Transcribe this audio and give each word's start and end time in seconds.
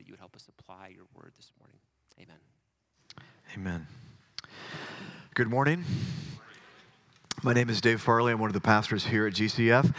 that 0.00 0.08
you 0.08 0.14
would 0.14 0.18
help 0.18 0.34
us 0.34 0.48
apply 0.58 0.88
your 0.88 1.04
word 1.14 1.30
this 1.36 1.52
morning. 1.60 1.76
Amen. 2.18 2.38
Amen. 3.54 3.86
Good 5.34 5.50
morning. 5.50 5.84
My 7.42 7.52
name 7.52 7.68
is 7.68 7.82
Dave 7.82 8.00
Farley. 8.00 8.32
I'm 8.32 8.38
one 8.38 8.48
of 8.48 8.54
the 8.54 8.62
pastors 8.62 9.04
here 9.04 9.26
at 9.26 9.34
GCF. 9.34 9.94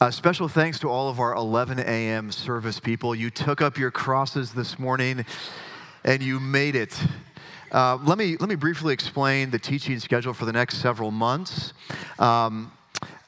Uh, 0.00 0.12
special 0.12 0.46
thanks 0.46 0.78
to 0.78 0.88
all 0.88 1.08
of 1.08 1.18
our 1.18 1.34
11 1.34 1.80
a.m. 1.80 2.30
service 2.30 2.78
people. 2.78 3.16
You 3.16 3.30
took 3.30 3.60
up 3.60 3.78
your 3.78 3.90
crosses 3.90 4.52
this 4.52 4.78
morning 4.78 5.26
and 6.04 6.22
you 6.22 6.38
made 6.38 6.76
it. 6.76 6.96
Uh, 7.72 7.98
let, 8.04 8.18
me, 8.18 8.36
let 8.38 8.48
me 8.48 8.54
briefly 8.54 8.94
explain 8.94 9.50
the 9.50 9.58
teaching 9.58 9.98
schedule 9.98 10.34
for 10.34 10.44
the 10.44 10.52
next 10.52 10.76
several 10.78 11.10
months. 11.10 11.72
Um, 12.20 12.70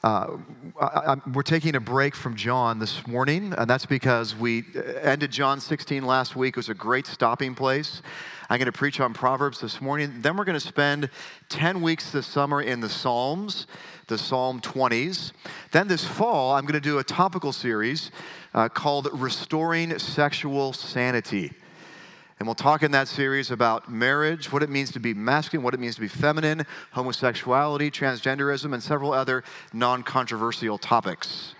uh, 0.03 0.37
I, 0.79 1.15
we're 1.33 1.41
taking 1.41 1.75
a 1.75 1.79
break 1.79 2.15
from 2.15 2.35
John 2.35 2.79
this 2.79 3.07
morning, 3.07 3.53
and 3.57 3.69
that's 3.69 3.85
because 3.85 4.35
we 4.35 4.63
ended 5.01 5.31
John 5.31 5.59
16 5.59 6.05
last 6.05 6.35
week. 6.35 6.53
It 6.53 6.57
was 6.57 6.69
a 6.69 6.73
great 6.73 7.07
stopping 7.07 7.55
place. 7.55 8.01
I'm 8.49 8.59
going 8.59 8.67
to 8.67 8.71
preach 8.71 8.99
on 8.99 9.13
Proverbs 9.13 9.59
this 9.59 9.81
morning. 9.81 10.21
Then 10.21 10.37
we're 10.37 10.43
going 10.43 10.59
to 10.59 10.65
spend 10.65 11.09
10 11.49 11.81
weeks 11.81 12.11
this 12.11 12.27
summer 12.27 12.61
in 12.61 12.79
the 12.79 12.89
Psalms, 12.89 13.65
the 14.07 14.17
Psalm 14.17 14.61
20s. 14.61 15.31
Then 15.71 15.87
this 15.87 16.05
fall, 16.05 16.53
I'm 16.53 16.65
going 16.65 16.73
to 16.73 16.79
do 16.79 16.99
a 16.99 17.03
topical 17.03 17.51
series 17.51 18.11
uh, 18.53 18.69
called 18.69 19.09
Restoring 19.13 19.97
Sexual 19.97 20.73
Sanity. 20.73 21.53
And 22.37 22.47
we'll 22.47 22.55
talk 22.55 22.83
in 22.83 22.91
that 22.91 23.07
series 23.07 23.49
about 23.49 23.89
marriage, 23.89 24.51
what 24.51 24.61
it 24.61 24.69
means 24.69 24.91
to 24.91 24.99
be 24.99 25.13
masculine, 25.13 25.63
what 25.63 25.73
it 25.73 25.79
means 25.79 25.95
to 25.95 26.01
be 26.01 26.09
feminine, 26.09 26.65
homosexuality, 26.91 27.89
transgenderism, 27.89 28.73
and 28.73 28.83
several 28.83 29.13
other 29.13 29.43
non 29.71 30.03
controversial 30.03 30.77
topics. 30.77 31.55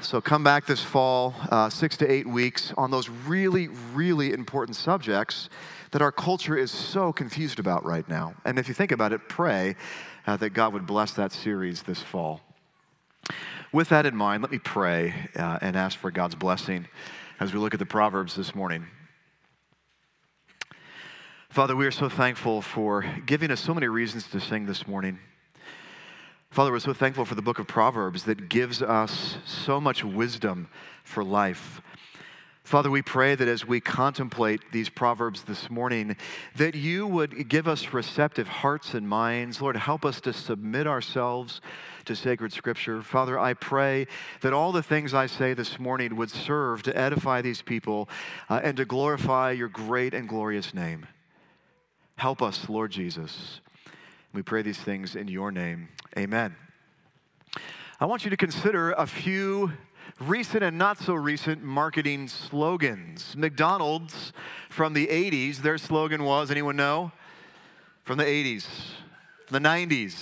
So 0.00 0.20
come 0.20 0.44
back 0.44 0.66
this 0.66 0.82
fall, 0.82 1.34
uh, 1.50 1.68
six 1.70 1.96
to 1.98 2.10
eight 2.10 2.26
weeks, 2.26 2.72
on 2.76 2.90
those 2.90 3.08
really, 3.08 3.68
really 3.92 4.32
important 4.32 4.76
subjects 4.76 5.48
that 5.90 6.02
our 6.02 6.12
culture 6.12 6.56
is 6.56 6.70
so 6.70 7.12
confused 7.12 7.58
about 7.58 7.84
right 7.84 8.08
now. 8.08 8.34
And 8.44 8.58
if 8.58 8.68
you 8.68 8.74
think 8.74 8.92
about 8.92 9.12
it, 9.12 9.28
pray 9.28 9.76
uh, 10.26 10.36
that 10.36 10.50
God 10.50 10.72
would 10.72 10.86
bless 10.86 11.12
that 11.12 11.32
series 11.32 11.82
this 11.82 12.02
fall. 12.02 12.40
With 13.72 13.88
that 13.88 14.06
in 14.06 14.16
mind, 14.16 14.42
let 14.42 14.52
me 14.52 14.58
pray 14.58 15.14
uh, 15.36 15.58
and 15.60 15.76
ask 15.76 15.98
for 15.98 16.10
God's 16.10 16.34
blessing 16.34 16.86
as 17.40 17.52
we 17.52 17.58
look 17.58 17.74
at 17.74 17.80
the 17.80 17.86
Proverbs 17.86 18.34
this 18.34 18.54
morning. 18.54 18.86
Father, 21.58 21.74
we 21.74 21.86
are 21.86 21.90
so 21.90 22.08
thankful 22.08 22.62
for 22.62 23.04
giving 23.26 23.50
us 23.50 23.58
so 23.58 23.74
many 23.74 23.88
reasons 23.88 24.28
to 24.28 24.38
sing 24.38 24.66
this 24.66 24.86
morning. 24.86 25.18
Father, 26.50 26.70
we're 26.70 26.78
so 26.78 26.94
thankful 26.94 27.24
for 27.24 27.34
the 27.34 27.42
book 27.42 27.58
of 27.58 27.66
Proverbs 27.66 28.22
that 28.26 28.48
gives 28.48 28.80
us 28.80 29.38
so 29.44 29.80
much 29.80 30.04
wisdom 30.04 30.68
for 31.02 31.24
life. 31.24 31.82
Father, 32.62 32.92
we 32.92 33.02
pray 33.02 33.34
that 33.34 33.48
as 33.48 33.66
we 33.66 33.80
contemplate 33.80 34.70
these 34.70 34.88
Proverbs 34.88 35.42
this 35.42 35.68
morning, 35.68 36.16
that 36.54 36.76
you 36.76 37.08
would 37.08 37.48
give 37.48 37.66
us 37.66 37.92
receptive 37.92 38.46
hearts 38.46 38.94
and 38.94 39.08
minds. 39.08 39.60
Lord, 39.60 39.74
help 39.74 40.04
us 40.04 40.20
to 40.20 40.32
submit 40.32 40.86
ourselves 40.86 41.60
to 42.04 42.14
sacred 42.14 42.52
scripture. 42.52 43.02
Father, 43.02 43.36
I 43.36 43.54
pray 43.54 44.06
that 44.42 44.52
all 44.52 44.70
the 44.70 44.84
things 44.84 45.12
I 45.12 45.26
say 45.26 45.54
this 45.54 45.80
morning 45.80 46.14
would 46.14 46.30
serve 46.30 46.84
to 46.84 46.96
edify 46.96 47.42
these 47.42 47.62
people 47.62 48.08
uh, 48.48 48.60
and 48.62 48.76
to 48.76 48.84
glorify 48.84 49.50
your 49.50 49.68
great 49.68 50.14
and 50.14 50.28
glorious 50.28 50.72
name. 50.72 51.08
Help 52.18 52.42
us, 52.42 52.68
Lord 52.68 52.90
Jesus. 52.90 53.60
We 54.32 54.42
pray 54.42 54.62
these 54.62 54.76
things 54.76 55.14
in 55.14 55.28
your 55.28 55.52
name. 55.52 55.88
Amen. 56.18 56.56
I 58.00 58.06
want 58.06 58.24
you 58.24 58.30
to 58.30 58.36
consider 58.36 58.90
a 58.90 59.06
few 59.06 59.72
recent 60.18 60.64
and 60.64 60.76
not 60.76 60.98
so 60.98 61.14
recent 61.14 61.62
marketing 61.62 62.26
slogans. 62.26 63.36
McDonald's 63.36 64.32
from 64.68 64.94
the 64.94 65.06
80s, 65.06 65.58
their 65.58 65.78
slogan 65.78 66.24
was 66.24 66.50
anyone 66.50 66.74
know? 66.74 67.12
From 68.02 68.18
the 68.18 68.24
80s, 68.24 68.66
the 69.50 69.60
90s. 69.60 70.20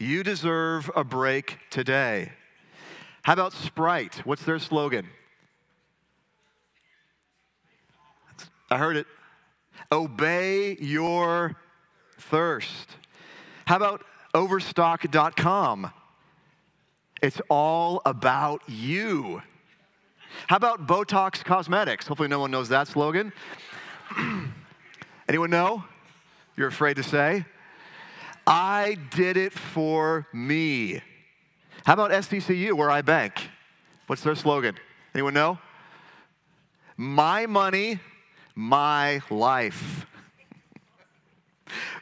You 0.00 0.24
deserve 0.24 0.90
a 0.96 1.04
break 1.04 1.58
today. 1.70 2.32
How 3.22 3.34
about 3.34 3.52
Sprite? 3.52 4.22
What's 4.24 4.42
their 4.42 4.58
slogan? 4.58 5.06
I 8.68 8.78
heard 8.78 8.96
it. 8.96 9.06
Obey 9.90 10.76
your 10.80 11.56
thirst. 12.18 12.96
How 13.66 13.76
about 13.76 14.04
overstock.com? 14.34 15.90
It's 17.22 17.40
all 17.48 18.02
about 18.04 18.62
you. 18.68 19.42
How 20.48 20.56
about 20.56 20.86
Botox 20.86 21.44
Cosmetics? 21.44 22.06
Hopefully, 22.06 22.28
no 22.28 22.40
one 22.40 22.50
knows 22.50 22.68
that 22.70 22.88
slogan. 22.88 23.32
Anyone 25.28 25.50
know? 25.50 25.84
You're 26.56 26.68
afraid 26.68 26.96
to 26.96 27.02
say? 27.02 27.44
I 28.46 28.98
did 29.14 29.36
it 29.36 29.52
for 29.52 30.26
me. 30.32 31.00
How 31.84 31.94
about 31.94 32.10
SDCU, 32.10 32.72
where 32.72 32.90
I 32.90 33.02
bank? 33.02 33.48
What's 34.06 34.22
their 34.22 34.34
slogan? 34.34 34.76
Anyone 35.14 35.34
know? 35.34 35.58
My 36.96 37.46
money, 37.46 38.00
my 38.54 39.20
life. 39.30 40.06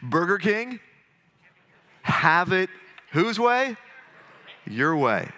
Burger 0.03 0.39
King, 0.39 0.81
have 2.03 2.53
it 2.53 2.71
whose 3.13 3.39
way? 3.39 3.77
Your 4.67 4.97
way. 4.97 5.29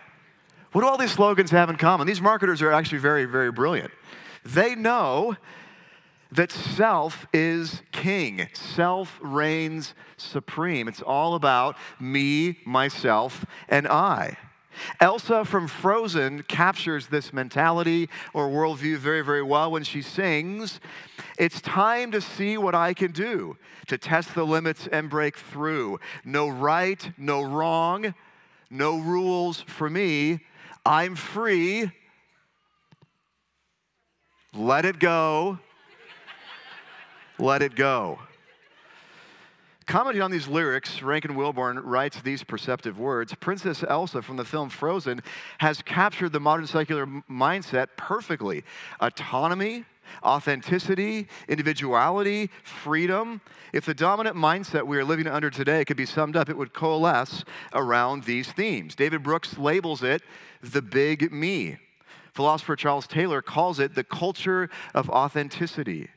What 0.72 0.82
do 0.82 0.88
all 0.88 0.96
these 0.96 1.12
slogans 1.12 1.50
have 1.50 1.68
in 1.68 1.76
common? 1.76 2.06
These 2.06 2.20
marketers 2.20 2.62
are 2.62 2.72
actually 2.72 2.98
very, 2.98 3.26
very 3.26 3.52
brilliant. 3.52 3.90
They 4.44 4.74
know 4.74 5.36
that 6.32 6.50
self 6.50 7.26
is 7.32 7.82
king, 7.92 8.48
self 8.54 9.18
reigns 9.22 9.94
supreme. 10.16 10.88
It's 10.88 11.02
all 11.02 11.34
about 11.34 11.76
me, 12.00 12.58
myself, 12.64 13.44
and 13.68 13.86
I. 13.86 14.38
Elsa 15.00 15.44
from 15.44 15.68
Frozen 15.68 16.44
captures 16.44 17.06
this 17.08 17.32
mentality 17.32 18.08
or 18.32 18.48
worldview 18.48 18.96
very, 18.96 19.22
very 19.22 19.42
well 19.42 19.70
when 19.70 19.84
she 19.84 20.02
sings, 20.02 20.80
It's 21.38 21.60
time 21.60 22.10
to 22.12 22.20
see 22.20 22.58
what 22.58 22.74
I 22.74 22.94
can 22.94 23.12
do, 23.12 23.56
to 23.86 23.98
test 23.98 24.34
the 24.34 24.44
limits 24.44 24.86
and 24.86 25.08
break 25.10 25.36
through. 25.36 26.00
No 26.24 26.48
right, 26.48 27.10
no 27.16 27.42
wrong, 27.42 28.14
no 28.70 28.98
rules 28.98 29.60
for 29.60 29.88
me. 29.90 30.40
I'm 30.84 31.14
free. 31.14 31.90
Let 34.54 34.84
it 34.84 34.98
go. 34.98 35.58
Let 37.38 37.62
it 37.62 37.74
go. 37.74 38.18
Commenting 39.87 40.22
on 40.22 40.31
these 40.31 40.47
lyrics, 40.47 41.03
Rankin 41.03 41.34
Wilbourne 41.34 41.78
writes 41.81 42.20
these 42.22 42.44
perceptive 42.44 42.98
words 42.98 43.34
Princess 43.34 43.84
Elsa 43.87 44.22
from 44.22 44.37
the 44.37 44.44
film 44.44 44.69
Frozen 44.69 45.22
has 45.59 45.82
captured 45.82 46.32
the 46.32 46.41
modern 46.41 46.66
secular 46.66 47.06
mindset 47.06 47.88
perfectly. 47.97 48.65
Autonomy, 49.00 49.84
authenticity, 50.22 51.26
individuality, 51.48 52.50
freedom. 52.62 53.41
If 53.72 53.84
the 53.84 53.94
dominant 53.94 54.37
mindset 54.37 54.87
we 54.87 54.98
are 54.98 55.04
living 55.04 55.26
under 55.26 55.50
today 55.50 55.84
could 55.84 55.97
be 55.97 56.06
summed 56.06 56.37
up, 56.37 56.49
it 56.49 56.56
would 56.56 56.72
coalesce 56.72 57.44
around 57.72 58.25
these 58.25 58.53
themes. 58.53 58.94
David 58.94 59.22
Brooks 59.22 59.59
labels 59.59 60.03
it 60.03 60.22
the 60.62 60.82
big 60.82 61.32
me. 61.32 61.78
Philosopher 62.32 62.76
Charles 62.76 63.06
Taylor 63.06 63.43
calls 63.43 63.78
it 63.78 63.94
the 63.94 64.04
culture 64.04 64.70
of 64.94 65.10
authenticity. 65.10 66.09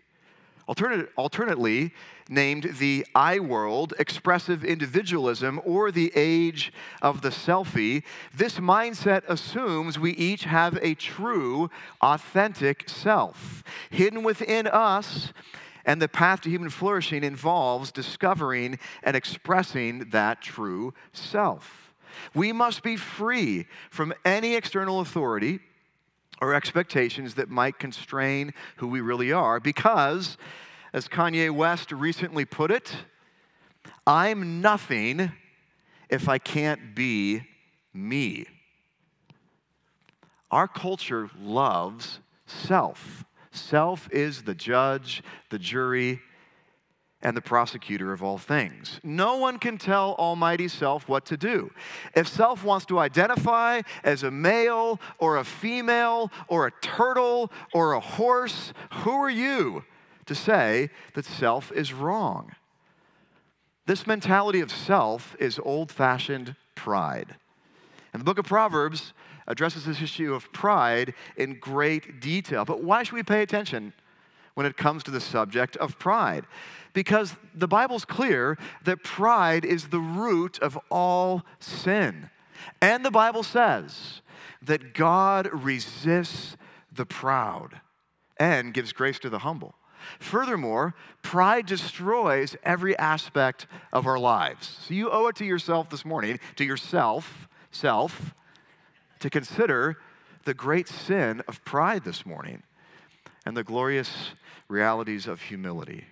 Alternate, 0.68 1.10
alternately, 1.16 1.94
named 2.28 2.76
the 2.80 3.06
I 3.14 3.40
world, 3.40 3.94
expressive 4.00 4.64
individualism, 4.64 5.62
or 5.64 5.92
the 5.92 6.12
age 6.16 6.74
of 7.04 7.22
the 7.22 7.30
selfie, 7.30 8.04
this 8.34 8.58
mindset 8.58 9.22
assumes 9.28 10.00
we 10.00 10.12
each 10.12 10.46
have 10.46 10.80
a 10.82 10.96
true, 10.96 11.70
authentic 12.02 12.90
self. 12.90 13.64
Hidden 13.92 14.24
within 14.24 14.66
us, 14.66 15.34
and 15.86 16.02
the 16.02 16.08
path 16.08 16.42
to 16.42 16.50
human 16.50 16.72
flourishing 16.72 17.24
involves 17.24 17.92
discovering 17.92 18.80
and 19.04 19.16
expressing 19.16 20.10
that 20.10 20.42
true 20.42 20.96
self. 21.14 21.94
We 22.34 22.52
must 22.52 22.82
be 22.82 22.96
free 22.96 23.68
from 23.92 24.14
any 24.24 24.56
external 24.56 25.00
authority 25.00 25.60
or 26.42 26.54
expectations 26.54 27.36
that 27.36 27.50
might 27.50 27.80
constrain 27.80 28.54
who 28.78 28.88
we 28.88 29.02
really 29.02 29.32
are 29.32 29.60
because, 29.60 30.38
as 30.94 31.08
Kanye 31.08 31.52
West 31.52 31.92
recently 31.92 32.46
put 32.46 32.72
it, 32.72 32.94
I'm 34.06 34.62
nothing 34.62 35.32
if 36.10 36.30
I 36.30 36.38
can't 36.38 36.96
be 36.96 37.44
me. 37.94 38.46
Our 40.52 40.68
culture 40.68 41.30
loves 41.40 42.20
self. 42.46 43.26
Self 43.52 44.10
is 44.12 44.44
the 44.44 44.56
judge, 44.56 45.24
the 45.50 45.60
jury, 45.60 46.22
and 47.22 47.36
the 47.36 47.42
prosecutor 47.42 48.14
of 48.14 48.22
all 48.22 48.38
things. 48.38 49.00
No 49.04 49.38
one 49.38 49.58
can 49.58 49.78
tell 49.78 50.16
Almighty 50.20 50.68
Self 50.68 51.08
what 51.08 51.26
to 51.28 51.38
do. 51.38 51.72
If 52.16 52.28
Self 52.28 52.64
wants 52.64 52.86
to 52.88 53.00
identify 53.00 53.82
as 54.04 54.24
a 54.24 54.32
male 54.32 55.00
or 55.18 55.38
a 55.38 55.44
female 55.44 56.32
or 56.48 56.68
a 56.68 56.72
turtle 56.82 57.52
or 57.74 57.94
a 57.94 58.00
horse, 58.00 58.74
who 58.92 59.12
are 59.12 59.30
you 59.30 59.84
to 60.26 60.36
say 60.36 60.90
that 61.14 61.26
Self 61.26 61.72
is 61.72 61.94
wrong? 61.94 62.52
This 63.86 64.08
mentality 64.08 64.62
of 64.62 64.72
self 64.72 65.36
is 65.40 65.60
old 65.64 65.92
fashioned 65.92 66.56
pride. 66.74 67.36
And 68.14 68.20
the 68.20 68.26
book 68.26 68.40
of 68.40 68.46
Proverbs 68.46 69.14
addresses 69.48 69.86
this 69.86 70.02
issue 70.02 70.34
of 70.34 70.52
pride 70.52 71.14
in 71.38 71.60
great 71.60 72.20
detail. 72.20 72.66
But 72.66 72.84
why 72.84 73.04
should 73.04 73.14
we 73.14 73.24
pay 73.24 73.44
attention 73.44 73.94
when 74.56 74.66
it 74.66 74.76
comes 74.76 75.04
to 75.04 75.12
the 75.12 75.22
subject 75.22 75.78
of 75.78 76.00
pride? 76.00 76.46
Because 76.94 77.36
the 77.54 77.68
Bible's 77.68 78.06
clear 78.06 78.58
that 78.84 79.04
pride 79.04 79.64
is 79.64 79.90
the 79.90 80.00
root 80.00 80.58
of 80.60 80.80
all 80.90 81.44
sin. 81.60 82.30
And 82.82 83.06
the 83.06 83.12
Bible 83.12 83.44
says 83.44 84.22
that 84.62 84.94
God 84.94 85.50
resists 85.54 86.58
the 86.92 87.06
proud 87.06 87.82
and 88.38 88.74
gives 88.74 88.94
grace 88.94 89.20
to 89.20 89.30
the 89.30 89.40
humble. 89.40 89.76
Furthermore, 90.20 90.94
pride 91.22 91.66
destroys 91.66 92.56
every 92.64 92.98
aspect 92.98 93.68
of 93.92 94.06
our 94.06 94.20
lives. 94.20 94.78
So 94.88 94.94
you 94.94 95.10
owe 95.10 95.28
it 95.28 95.36
to 95.38 95.46
yourself 95.46 95.90
this 95.90 96.06
morning, 96.06 96.40
to 96.56 96.64
yourself, 96.64 97.48
self, 97.72 98.34
to 99.20 99.30
consider 99.30 99.98
the 100.46 100.54
great 100.54 100.88
sin 100.88 101.42
of 101.48 101.64
pride 101.66 102.04
this 102.04 102.26
morning 102.26 102.64
and 103.46 103.56
the 103.56 103.64
glorious 103.64 104.32
realities 104.68 105.28
of 105.28 105.42
humility. 105.42 106.06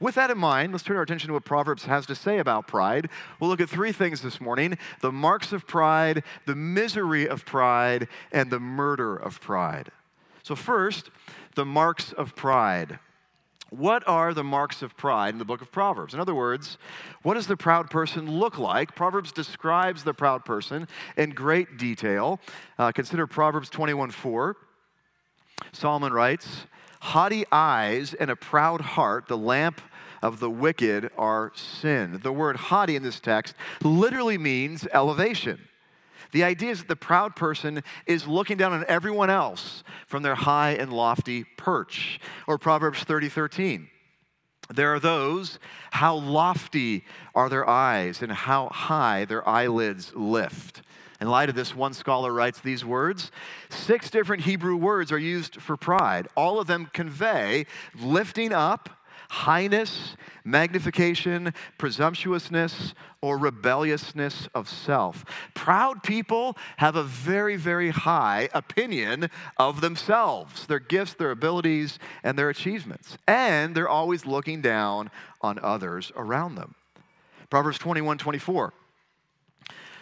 With 0.00 0.16
that 0.16 0.30
in 0.30 0.38
mind, 0.38 0.72
let's 0.72 0.84
turn 0.84 0.96
our 0.96 1.02
attention 1.02 1.28
to 1.28 1.34
what 1.34 1.44
Proverbs 1.44 1.84
has 1.84 2.06
to 2.06 2.14
say 2.14 2.38
about 2.38 2.66
pride. 2.66 3.08
We'll 3.40 3.50
look 3.50 3.60
at 3.60 3.70
three 3.70 3.92
things 3.92 4.20
this 4.20 4.40
morning 4.40 4.78
the 5.00 5.12
marks 5.12 5.52
of 5.52 5.66
pride, 5.66 6.24
the 6.44 6.56
misery 6.56 7.28
of 7.28 7.44
pride, 7.44 8.08
and 8.32 8.50
the 8.50 8.60
murder 8.60 9.16
of 9.16 9.40
pride. 9.40 9.90
So, 10.42 10.54
first, 10.54 11.10
the 11.54 11.64
marks 11.64 12.12
of 12.12 12.36
pride. 12.36 12.98
What 13.70 14.06
are 14.06 14.32
the 14.32 14.44
marks 14.44 14.82
of 14.82 14.96
pride 14.96 15.30
in 15.30 15.38
the 15.38 15.44
book 15.44 15.60
of 15.60 15.72
Proverbs? 15.72 16.14
In 16.14 16.20
other 16.20 16.34
words, 16.34 16.78
what 17.22 17.34
does 17.34 17.48
the 17.48 17.56
proud 17.56 17.90
person 17.90 18.30
look 18.30 18.58
like? 18.58 18.94
Proverbs 18.94 19.32
describes 19.32 20.04
the 20.04 20.14
proud 20.14 20.44
person 20.44 20.86
in 21.16 21.30
great 21.30 21.76
detail. 21.76 22.38
Uh, 22.78 22.92
consider 22.92 23.26
Proverbs 23.26 23.68
21 23.68 24.12
4. 24.12 24.56
Solomon 25.72 26.12
writes, 26.12 26.66
Haughty 27.00 27.44
eyes 27.52 28.14
and 28.14 28.30
a 28.30 28.36
proud 28.36 28.80
heart, 28.80 29.26
the 29.28 29.36
lamp 29.36 29.80
of 30.22 30.40
the 30.40 30.50
wicked 30.50 31.10
are 31.16 31.52
sin. 31.54 32.20
The 32.22 32.32
word 32.32 32.56
haughty 32.56 32.96
in 32.96 33.02
this 33.02 33.20
text 33.20 33.54
literally 33.82 34.38
means 34.38 34.86
elevation. 34.92 35.60
The 36.32 36.44
idea 36.44 36.70
is 36.70 36.80
that 36.80 36.88
the 36.88 36.96
proud 36.96 37.36
person 37.36 37.82
is 38.06 38.26
looking 38.26 38.56
down 38.56 38.72
on 38.72 38.84
everyone 38.88 39.30
else 39.30 39.84
from 40.06 40.22
their 40.22 40.34
high 40.34 40.72
and 40.72 40.92
lofty 40.92 41.44
perch. 41.56 42.20
Or 42.46 42.58
Proverbs 42.58 43.04
30 43.04 43.28
13. 43.28 43.88
There 44.68 44.92
are 44.92 45.00
those, 45.00 45.60
how 45.92 46.16
lofty 46.16 47.04
are 47.34 47.48
their 47.48 47.68
eyes 47.68 48.20
and 48.20 48.32
how 48.32 48.68
high 48.68 49.24
their 49.24 49.48
eyelids 49.48 50.12
lift. 50.14 50.82
In 51.20 51.28
light 51.28 51.48
of 51.48 51.54
this, 51.54 51.74
one 51.74 51.94
scholar 51.94 52.32
writes 52.32 52.60
these 52.60 52.84
words 52.84 53.30
Six 53.68 54.10
different 54.10 54.42
Hebrew 54.42 54.76
words 54.76 55.12
are 55.12 55.18
used 55.18 55.60
for 55.60 55.76
pride. 55.76 56.28
All 56.36 56.60
of 56.60 56.66
them 56.66 56.90
convey 56.92 57.66
lifting 57.98 58.52
up, 58.52 58.90
highness, 59.28 60.16
magnification, 60.44 61.52
presumptuousness, 61.78 62.94
or 63.20 63.38
rebelliousness 63.38 64.48
of 64.54 64.68
self. 64.68 65.24
Proud 65.54 66.02
people 66.02 66.56
have 66.76 66.96
a 66.96 67.02
very, 67.02 67.56
very 67.56 67.90
high 67.90 68.48
opinion 68.54 69.30
of 69.56 69.80
themselves, 69.80 70.66
their 70.66 70.78
gifts, 70.78 71.14
their 71.14 71.30
abilities, 71.30 71.98
and 72.22 72.38
their 72.38 72.50
achievements. 72.50 73.18
And 73.26 73.74
they're 73.74 73.88
always 73.88 74.26
looking 74.26 74.60
down 74.60 75.10
on 75.40 75.58
others 75.60 76.12
around 76.14 76.54
them. 76.54 76.74
Proverbs 77.50 77.78
21 77.78 78.18
24. 78.18 78.72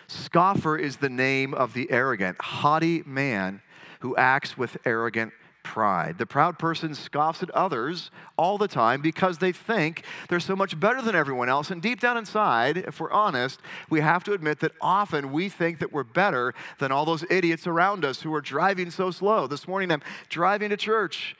Scoffer 0.07 0.77
is 0.77 0.99
the 0.99 1.09
name 1.09 1.55
of 1.55 1.75
the 1.75 1.91
arrogant, 1.91 2.41
haughty 2.41 3.03
man 3.07 3.63
who 4.01 4.17
acts 4.17 4.59
with 4.59 4.77
arrogant 4.85 5.33
pride. 5.65 6.19
The 6.19 6.27
proud 6.27 6.59
person 6.59 6.95
scoffs 6.95 7.43
at 7.43 7.51
others 7.51 8.11
all 8.37 8.59
the 8.59 8.69
time 8.69 9.01
because 9.01 9.39
they 9.39 9.51
think 9.51 10.05
they're 10.29 10.39
so 10.39 10.55
much 10.55 10.79
better 10.79 11.03
than 11.03 11.17
everyone 11.17 11.49
else. 11.49 11.71
And 11.71 11.83
deep 11.83 12.01
down 12.01 12.17
inside, 12.17 12.77
if 12.77 13.01
we're 13.01 13.11
honest, 13.11 13.61
we 13.91 14.01
have 14.01 14.23
to 14.25 14.33
admit 14.35 14.61
that 14.61 14.73
often 14.81 15.33
we 15.33 15.49
think 15.49 15.81
that 15.81 15.93
we're 15.93 16.05
better 16.05 16.55
than 16.79 16.93
all 16.93 17.05
those 17.05 17.25
idiots 17.31 17.67
around 17.67 18.05
us 18.05 18.21
who 18.21 18.33
are 18.35 18.43
driving 18.43 18.91
so 18.91 19.11
slow. 19.11 19.47
This 19.47 19.67
morning 19.67 19.91
I'm 19.91 20.03
driving 20.29 20.71
to 20.71 20.77
church, 20.77 21.35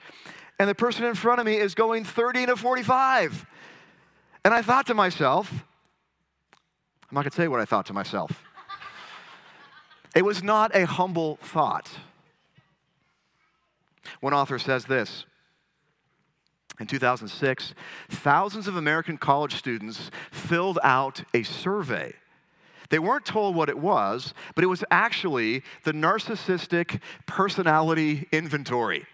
and 0.59 0.67
the 0.67 0.75
person 0.75 1.05
in 1.05 1.13
front 1.13 1.39
of 1.39 1.45
me 1.45 1.57
is 1.57 1.75
going 1.75 2.03
30 2.03 2.47
to 2.47 2.55
45. 2.57 3.45
And 4.43 4.53
I 4.53 4.61
thought 4.61 4.87
to 4.87 4.93
myself, 4.93 5.51
I'm 5.51 7.15
not 7.15 7.21
going 7.21 7.31
to 7.31 7.35
tell 7.35 7.45
you 7.45 7.51
what 7.51 7.61
I 7.61 7.65
thought 7.65 7.85
to 7.87 7.93
myself. 7.93 8.43
It 10.15 10.23
was 10.23 10.41
not 10.41 10.73
a 10.73 10.85
humble 10.85 11.37
thought. 11.43 11.91
One 14.21 14.33
author 14.33 14.57
says 14.57 14.85
this 14.85 15.25
In 16.79 16.87
2006, 16.87 17.73
thousands 18.09 18.67
of 18.67 18.77
American 18.77 19.17
college 19.17 19.55
students 19.55 20.09
filled 20.31 20.79
out 20.83 21.23
a 21.33 21.43
survey. 21.43 22.13
They 22.89 22.99
weren't 22.99 23.25
told 23.25 23.55
what 23.55 23.67
it 23.67 23.79
was, 23.79 24.33
but 24.53 24.63
it 24.63 24.67
was 24.67 24.83
actually 24.91 25.63
the 25.83 25.91
Narcissistic 25.91 27.01
Personality 27.25 28.27
Inventory, 28.31 29.07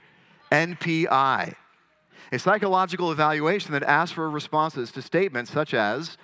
NPI, 0.51 1.55
a 2.33 2.39
psychological 2.39 3.11
evaluation 3.11 3.71
that 3.71 3.83
asked 3.83 4.13
for 4.13 4.29
responses 4.29 4.91
to 4.91 5.01
statements 5.01 5.51
such 5.51 5.73
as 5.73 6.17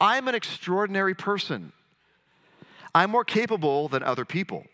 I'm 0.00 0.26
an 0.26 0.34
extraordinary 0.34 1.14
person, 1.14 1.72
I'm 2.94 3.10
more 3.10 3.24
capable 3.24 3.88
than 3.88 4.02
other 4.02 4.24
people. 4.24 4.66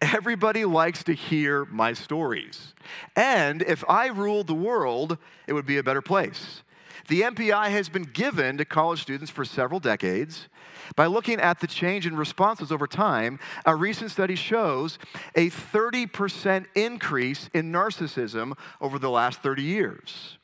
Everybody 0.00 0.64
likes 0.64 1.04
to 1.04 1.12
hear 1.12 1.64
my 1.66 1.92
stories. 1.92 2.74
And 3.14 3.62
if 3.62 3.84
I 3.88 4.08
ruled 4.08 4.46
the 4.46 4.54
world, 4.54 5.18
it 5.46 5.52
would 5.52 5.66
be 5.66 5.78
a 5.78 5.82
better 5.82 6.02
place. 6.02 6.62
The 7.08 7.22
NPI 7.22 7.68
has 7.70 7.88
been 7.88 8.04
given 8.04 8.58
to 8.58 8.64
college 8.64 9.02
students 9.02 9.30
for 9.30 9.44
several 9.44 9.80
decades. 9.80 10.48
By 10.94 11.06
looking 11.06 11.40
at 11.40 11.60
the 11.60 11.66
change 11.66 12.06
in 12.06 12.16
responses 12.16 12.70
over 12.70 12.86
time, 12.86 13.38
a 13.64 13.74
recent 13.74 14.10
study 14.10 14.34
shows 14.34 14.98
a 15.34 15.50
30% 15.50 16.66
increase 16.74 17.50
in 17.54 17.72
narcissism 17.72 18.56
over 18.80 18.98
the 18.98 19.10
last 19.10 19.42
30 19.42 19.62
years. 19.62 20.38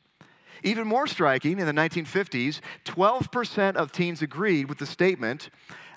Even 0.63 0.87
more 0.87 1.07
striking, 1.07 1.59
in 1.59 1.65
the 1.65 1.71
1950s, 1.71 2.59
12% 2.85 3.75
of 3.75 3.91
teens 3.91 4.21
agreed 4.21 4.67
with 4.67 4.77
the 4.77 4.85
statement, 4.85 5.49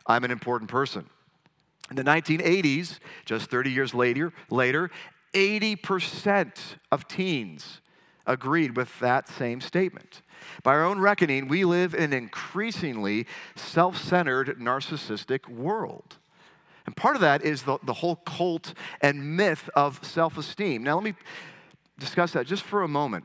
I'm 0.06 0.24
an 0.24 0.30
important 0.30 0.70
person. 0.70 1.08
In 1.90 1.96
the 1.96 2.04
1980s, 2.04 2.98
just 3.24 3.50
30 3.50 3.70
years 3.70 3.94
later, 3.94 4.32
later 4.50 4.90
80% 5.34 6.52
of 6.90 7.08
teens 7.08 7.80
agreed 8.26 8.76
with 8.76 8.98
that 9.00 9.28
same 9.28 9.60
statement. 9.60 10.22
By 10.62 10.72
our 10.72 10.84
own 10.84 11.00
reckoning, 11.00 11.48
we 11.48 11.64
live 11.64 11.94
in 11.94 12.04
an 12.04 12.12
increasingly 12.12 13.26
self 13.56 13.96
centered, 13.96 14.58
narcissistic 14.58 15.48
world. 15.48 16.16
And 16.86 16.96
part 16.96 17.14
of 17.14 17.20
that 17.22 17.42
is 17.42 17.62
the, 17.62 17.78
the 17.84 17.92
whole 17.92 18.16
cult 18.16 18.74
and 19.00 19.36
myth 19.36 19.70
of 19.74 20.00
self 20.02 20.36
esteem. 20.36 20.82
Now, 20.82 20.94
let 20.96 21.04
me 21.04 21.14
discuss 21.98 22.32
that 22.32 22.46
just 22.46 22.62
for 22.62 22.82
a 22.82 22.88
moment. 22.88 23.24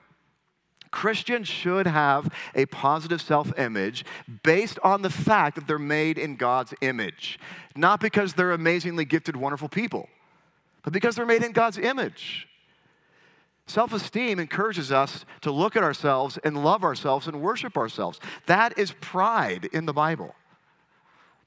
Christians 0.91 1.47
should 1.47 1.87
have 1.87 2.33
a 2.55 2.65
positive 2.67 3.21
self 3.21 3.57
image 3.57 4.05
based 4.43 4.79
on 4.83 5.01
the 5.01 5.09
fact 5.09 5.55
that 5.55 5.67
they're 5.67 5.79
made 5.79 6.17
in 6.17 6.35
God's 6.35 6.73
image, 6.81 7.39
not 7.75 7.99
because 7.99 8.33
they're 8.33 8.51
amazingly 8.51 9.05
gifted, 9.05 9.35
wonderful 9.35 9.69
people, 9.69 10.09
but 10.83 10.93
because 10.93 11.15
they're 11.15 11.25
made 11.25 11.43
in 11.43 11.51
God's 11.51 11.77
image. 11.77 12.47
Self 13.67 13.91
esteem 13.91 14.39
encourages 14.39 14.91
us 14.91 15.25
to 15.41 15.51
look 15.51 15.75
at 15.75 15.83
ourselves 15.83 16.37
and 16.43 16.63
love 16.63 16.83
ourselves 16.83 17.27
and 17.27 17.41
worship 17.41 17.77
ourselves. 17.77 18.19
That 18.45 18.77
is 18.77 18.93
pride 19.01 19.69
in 19.73 19.85
the 19.85 19.93
Bible. 19.93 20.33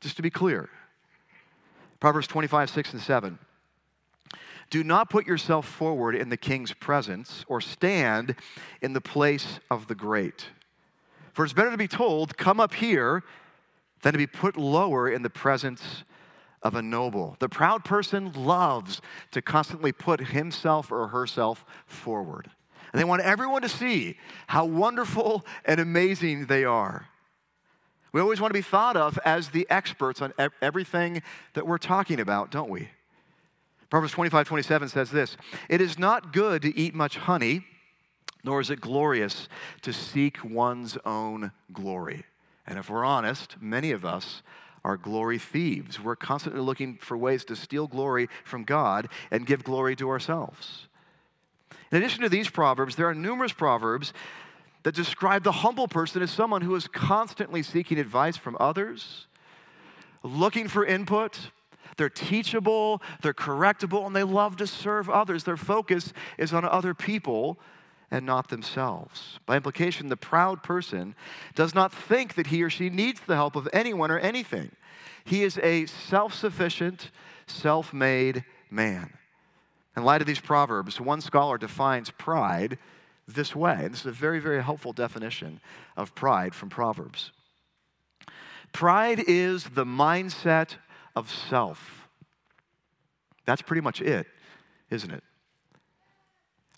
Just 0.01 0.17
to 0.17 0.23
be 0.23 0.31
clear 0.31 0.69
Proverbs 1.99 2.27
25, 2.27 2.71
6 2.71 2.93
and 2.93 3.03
7. 3.03 3.39
Do 4.71 4.85
not 4.85 5.11
put 5.11 5.27
yourself 5.27 5.67
forward 5.67 6.15
in 6.15 6.29
the 6.29 6.37
king's 6.37 6.73
presence 6.73 7.45
or 7.49 7.61
stand 7.61 8.37
in 8.81 8.93
the 8.93 9.01
place 9.01 9.59
of 9.69 9.89
the 9.89 9.97
great. 9.97 10.47
For 11.33 11.45
it's 11.45 11.53
better 11.53 11.73
to 11.73 11.77
be 11.77 11.89
told, 11.89 12.37
Come 12.37 12.61
up 12.61 12.75
here, 12.75 13.25
than 14.03 14.13
to 14.13 14.19
be 14.19 14.27
put 14.27 14.57
lower 14.57 15.09
in 15.11 15.23
the 15.23 15.31
presence 15.31 16.05
of 16.63 16.75
a 16.75 16.83
noble. 16.83 17.37
The 17.39 17.49
proud 17.49 17.85
person 17.85 18.33
loves 18.33 19.01
to 19.33 19.43
constantly 19.43 19.93
put 19.93 20.21
himself 20.21 20.93
or 20.93 21.09
herself 21.09 21.65
forward. 21.87 22.51
And 22.93 23.01
they 23.01 23.05
want 23.05 23.23
everyone 23.23 23.63
to 23.63 23.69
see 23.69 24.17
how 24.47 24.65
wonderful 24.65 25.45
and 25.65 25.81
amazing 25.81 26.47
they 26.47 26.65
are. 26.65 27.07
We 28.13 28.21
always 28.21 28.41
want 28.41 28.51
to 28.51 28.59
be 28.59 28.63
thought 28.63 28.97
of 28.97 29.19
as 29.25 29.51
the 29.51 29.67
experts 29.71 30.21
on 30.21 30.33
everything 30.61 31.23
that 31.55 31.67
we're 31.67 31.79
talking 31.79 32.19
about, 32.19 32.51
don't 32.51 32.69
we? 32.69 32.89
Proverbs 33.91 34.13
25, 34.13 34.47
27 34.47 34.89
says 34.89 35.11
this 35.11 35.37
It 35.69 35.81
is 35.81 35.99
not 35.99 36.33
good 36.33 36.63
to 36.63 36.77
eat 36.79 36.95
much 36.95 37.17
honey, 37.17 37.67
nor 38.45 38.61
is 38.61 38.71
it 38.71 38.81
glorious 38.81 39.49
to 39.83 39.93
seek 39.93 40.43
one's 40.45 40.97
own 41.05 41.51
glory. 41.73 42.25
And 42.67 42.79
if 42.79 42.89
we're 42.89 43.05
honest, 43.05 43.57
many 43.61 43.91
of 43.91 44.05
us 44.05 44.43
are 44.85 44.97
glory 44.97 45.39
thieves. 45.39 46.01
We're 46.01 46.17
constantly 46.17 46.61
looking 46.61 46.97
for 46.99 47.17
ways 47.17 47.45
to 47.47 47.57
steal 47.57 47.87
glory 47.87 48.29
from 48.45 48.65
God 48.65 49.09
and 49.31 49.45
give 49.45 49.65
glory 49.65 49.97
to 49.97 50.09
ourselves. 50.09 50.87
In 51.91 51.99
addition 51.99 52.23
to 52.23 52.29
these 52.29 52.49
proverbs, 52.49 52.95
there 52.95 53.09
are 53.09 53.15
numerous 53.15 53.53
proverbs 53.53 54.13
that 54.85 54.95
describe 54.95 55.43
the 55.43 55.53
humble 55.53 55.89
person 55.89 56.23
as 56.23 56.31
someone 56.31 56.63
who 56.63 56.75
is 56.75 56.87
constantly 56.87 57.63
seeking 57.63 57.99
advice 57.99 58.37
from 58.37 58.57
others, 58.61 59.27
looking 60.23 60.69
for 60.69 60.87
input. 60.87 61.51
They're 61.97 62.09
teachable, 62.09 63.03
they're 63.23 63.35
correctable, 63.35 64.07
and 64.07 64.15
they 64.15 64.23
love 64.23 64.57
to 64.57 64.67
serve 64.67 65.11
others. 65.11 65.45
Their 65.45 65.57
focus 65.57 66.13
is 66.39 66.53
on 66.53 66.65
other 66.65 66.95
people 66.95 67.59
and 68.11 68.27
not 68.27 68.49
themselves. 68.49 69.39
By 69.47 69.57
implication, 69.57 70.09
the 70.09 70.17
proud 70.17 70.63
person 70.63 71.15
does 71.55 71.75
not 71.75 71.93
think 71.93 72.35
that 72.35 72.49
he 72.49 72.63
or 72.63 72.71
she 72.71 72.91
needs 72.91 73.21
the 73.21 73.37
help 73.37 73.57
of 73.57 73.69
anyone 73.73 74.11
or 74.11 74.19
anything. 74.19 74.73
He 75.25 75.43
is 75.43 75.59
a 75.63 75.87
self 75.87 76.35
sufficient, 76.35 77.11
self 77.47 77.93
made 77.93 78.45
man. 78.71 79.13
In 79.97 80.05
light 80.05 80.21
of 80.21 80.27
these 80.27 80.41
proverbs, 80.41 81.01
one 81.01 81.21
scholar 81.21 81.59
defines 81.59 82.11
pride 82.11 82.79
this 83.27 83.55
way. 83.55 83.77
And 83.79 83.93
this 83.93 84.01
is 84.01 84.07
a 84.07 84.13
very, 84.13 84.41
very 84.41 84.63
helpful 84.63 84.93
definition 84.93 85.61
of 85.97 86.15
pride 86.15 86.55
from 86.55 86.69
Proverbs. 86.69 87.33
Pride 88.73 89.23
is 89.27 89.65
the 89.65 89.85
mindset 89.85 90.77
of 91.17 91.31
self. 91.31 92.09
That's 93.47 93.63
pretty 93.63 93.81
much 93.81 94.01
it, 94.01 94.27
isn't 94.91 95.11
it? 95.11 95.25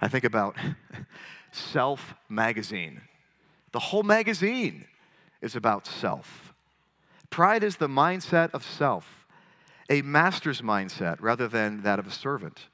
I 0.00 0.08
think 0.08 0.24
about 0.24 0.56
Self 1.52 2.14
magazine. 2.30 3.02
The 3.72 3.78
whole 3.78 4.02
magazine 4.02 4.86
is 5.42 5.54
about 5.54 5.86
self. 5.86 6.54
Pride 7.28 7.62
is 7.62 7.76
the 7.76 7.88
mindset 7.88 8.50
of 8.52 8.64
self, 8.64 9.26
a 9.90 10.02
master's 10.02 10.62
mindset 10.62 11.16
rather 11.20 11.48
than 11.48 11.82
that 11.82 11.98
of 11.98 12.06
a 12.06 12.10
servant. 12.10 12.68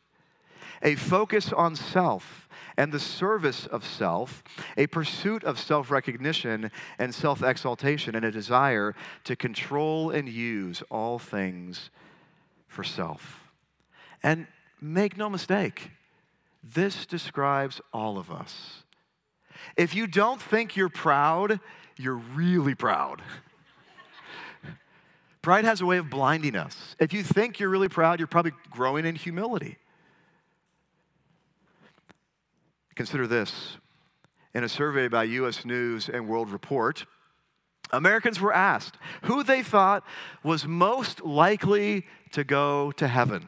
A 0.82 0.94
focus 0.94 1.52
on 1.52 1.74
self 1.74 2.47
and 2.78 2.92
the 2.92 3.00
service 3.00 3.66
of 3.66 3.84
self, 3.84 4.44
a 4.76 4.86
pursuit 4.86 5.42
of 5.42 5.58
self 5.58 5.90
recognition 5.90 6.70
and 6.98 7.12
self 7.12 7.42
exaltation, 7.42 8.14
and 8.14 8.24
a 8.24 8.30
desire 8.30 8.94
to 9.24 9.36
control 9.36 10.10
and 10.10 10.28
use 10.28 10.82
all 10.88 11.18
things 11.18 11.90
for 12.68 12.84
self. 12.84 13.40
And 14.22 14.46
make 14.80 15.16
no 15.16 15.28
mistake, 15.28 15.90
this 16.62 17.04
describes 17.04 17.80
all 17.92 18.16
of 18.16 18.30
us. 18.30 18.84
If 19.76 19.94
you 19.94 20.06
don't 20.06 20.40
think 20.40 20.76
you're 20.76 20.88
proud, 20.88 21.58
you're 21.96 22.22
really 22.34 22.76
proud. 22.76 23.22
Pride 25.42 25.64
has 25.64 25.80
a 25.80 25.86
way 25.86 25.98
of 25.98 26.08
blinding 26.08 26.54
us. 26.54 26.94
If 27.00 27.12
you 27.12 27.24
think 27.24 27.58
you're 27.58 27.70
really 27.70 27.88
proud, 27.88 28.20
you're 28.20 28.28
probably 28.28 28.52
growing 28.70 29.04
in 29.04 29.16
humility. 29.16 29.78
Consider 32.98 33.28
this. 33.28 33.76
In 34.54 34.64
a 34.64 34.68
survey 34.68 35.06
by 35.06 35.22
US 35.22 35.64
News 35.64 36.08
and 36.08 36.26
World 36.26 36.50
Report, 36.50 37.06
Americans 37.92 38.40
were 38.40 38.52
asked 38.52 38.96
who 39.22 39.44
they 39.44 39.62
thought 39.62 40.02
was 40.42 40.66
most 40.66 41.24
likely 41.24 42.06
to 42.32 42.42
go 42.42 42.90
to 42.90 43.06
heaven. 43.06 43.46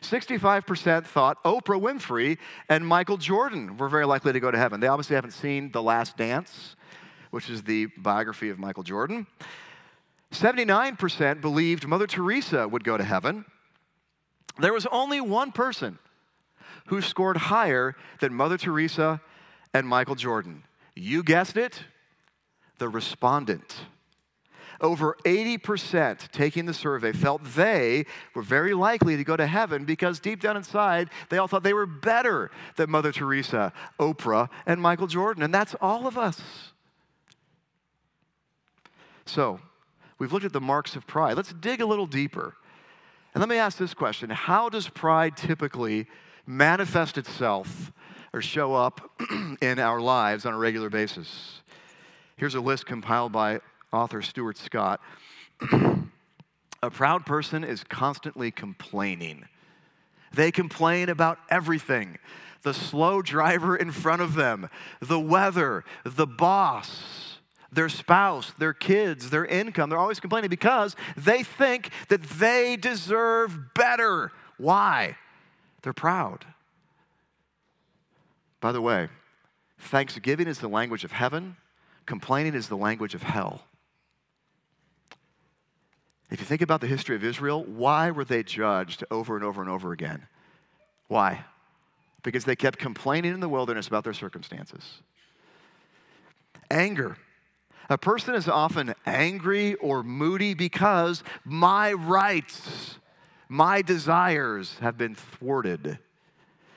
65% 0.00 1.06
thought 1.06 1.42
Oprah 1.42 1.80
Winfrey 1.80 2.38
and 2.68 2.86
Michael 2.86 3.16
Jordan 3.16 3.78
were 3.78 3.88
very 3.88 4.06
likely 4.06 4.32
to 4.32 4.38
go 4.38 4.52
to 4.52 4.58
heaven. 4.58 4.78
They 4.78 4.86
obviously 4.86 5.16
haven't 5.16 5.32
seen 5.32 5.72
The 5.72 5.82
Last 5.82 6.16
Dance, 6.16 6.76
which 7.32 7.50
is 7.50 7.64
the 7.64 7.86
biography 7.98 8.48
of 8.48 8.60
Michael 8.60 8.84
Jordan. 8.84 9.26
79% 10.30 11.40
believed 11.40 11.88
Mother 11.88 12.06
Teresa 12.06 12.68
would 12.68 12.84
go 12.84 12.96
to 12.96 13.02
heaven. 13.02 13.44
There 14.60 14.72
was 14.72 14.86
only 14.86 15.20
one 15.20 15.50
person 15.50 15.98
who 16.86 17.00
scored 17.00 17.36
higher 17.36 17.94
than 18.20 18.34
Mother 18.34 18.58
Teresa 18.58 19.20
and 19.74 19.86
Michael 19.86 20.14
Jordan. 20.14 20.64
You 20.94 21.22
guessed 21.22 21.56
it, 21.56 21.84
the 22.78 22.88
respondent 22.88 23.84
over 24.82 25.16
80% 25.24 26.30
taking 26.32 26.66
the 26.66 26.74
survey 26.74 27.12
felt 27.12 27.42
they 27.44 28.04
were 28.34 28.42
very 28.42 28.74
likely 28.74 29.16
to 29.16 29.24
go 29.24 29.36
to 29.36 29.46
heaven 29.46 29.84
because 29.84 30.18
deep 30.20 30.40
down 30.40 30.56
inside, 30.56 31.08
they 31.30 31.38
all 31.38 31.46
thought 31.46 31.62
they 31.62 31.72
were 31.72 31.86
better 31.86 32.50
than 32.76 32.90
Mother 32.90 33.12
Teresa, 33.12 33.72
Oprah, 33.98 34.48
and 34.66 34.82
Michael 34.82 35.06
Jordan. 35.06 35.42
And 35.44 35.54
that's 35.54 35.74
all 35.80 36.06
of 36.06 36.18
us. 36.18 36.42
So, 39.24 39.60
we've 40.18 40.32
looked 40.32 40.44
at 40.44 40.52
the 40.52 40.60
marks 40.60 40.96
of 40.96 41.06
pride. 41.06 41.36
Let's 41.36 41.52
dig 41.52 41.80
a 41.80 41.86
little 41.86 42.06
deeper. 42.06 42.56
And 43.34 43.40
let 43.40 43.48
me 43.48 43.56
ask 43.56 43.78
this 43.78 43.94
question 43.94 44.30
How 44.30 44.68
does 44.68 44.88
pride 44.88 45.36
typically 45.36 46.08
manifest 46.46 47.18
itself 47.18 47.92
or 48.32 48.42
show 48.42 48.74
up 48.74 49.10
in 49.60 49.78
our 49.78 50.00
lives 50.00 50.46
on 50.46 50.54
a 50.54 50.58
regular 50.58 50.90
basis? 50.90 51.60
Here's 52.36 52.54
a 52.54 52.60
list 52.60 52.86
compiled 52.86 53.32
by 53.32 53.60
author 53.92 54.22
Stuart 54.22 54.58
Scott. 54.58 55.00
a 56.82 56.90
proud 56.90 57.24
person 57.24 57.62
is 57.62 57.84
constantly 57.84 58.50
complaining. 58.50 59.46
They 60.32 60.50
complain 60.50 61.08
about 61.08 61.38
everything 61.50 62.18
the 62.62 62.72
slow 62.72 63.22
driver 63.22 63.76
in 63.76 63.90
front 63.90 64.22
of 64.22 64.34
them, 64.34 64.70
the 65.00 65.18
weather, 65.18 65.84
the 66.04 66.26
boss, 66.28 67.38
their 67.72 67.88
spouse, 67.88 68.52
their 68.58 68.72
kids, 68.72 69.30
their 69.30 69.44
income. 69.44 69.90
They're 69.90 69.98
always 69.98 70.20
complaining 70.20 70.50
because 70.50 70.94
they 71.16 71.42
think 71.42 71.90
that 72.08 72.22
they 72.22 72.76
deserve 72.76 73.74
better. 73.74 74.30
Why? 74.58 75.16
They're 75.82 75.92
proud. 75.92 76.46
By 78.60 78.72
the 78.72 78.80
way, 78.80 79.08
thanksgiving 79.78 80.46
is 80.46 80.60
the 80.60 80.68
language 80.68 81.04
of 81.04 81.12
heaven, 81.12 81.56
complaining 82.06 82.54
is 82.54 82.68
the 82.68 82.76
language 82.76 83.14
of 83.14 83.22
hell. 83.22 83.62
If 86.30 86.40
you 86.40 86.46
think 86.46 86.62
about 86.62 86.80
the 86.80 86.86
history 86.86 87.14
of 87.14 87.24
Israel, 87.24 87.62
why 87.64 88.10
were 88.10 88.24
they 88.24 88.42
judged 88.42 89.04
over 89.10 89.36
and 89.36 89.44
over 89.44 89.60
and 89.60 89.70
over 89.70 89.92
again? 89.92 90.26
Why? 91.08 91.44
Because 92.22 92.44
they 92.44 92.56
kept 92.56 92.78
complaining 92.78 93.34
in 93.34 93.40
the 93.40 93.48
wilderness 93.50 93.86
about 93.86 94.04
their 94.04 94.14
circumstances. 94.14 95.02
Anger. 96.70 97.18
A 97.90 97.98
person 97.98 98.34
is 98.34 98.48
often 98.48 98.94
angry 99.04 99.74
or 99.74 100.02
moody 100.02 100.54
because 100.54 101.22
my 101.44 101.92
rights, 101.92 102.96
my 103.52 103.82
desires 103.82 104.78
have 104.80 104.96
been 104.96 105.14
thwarted. 105.14 105.98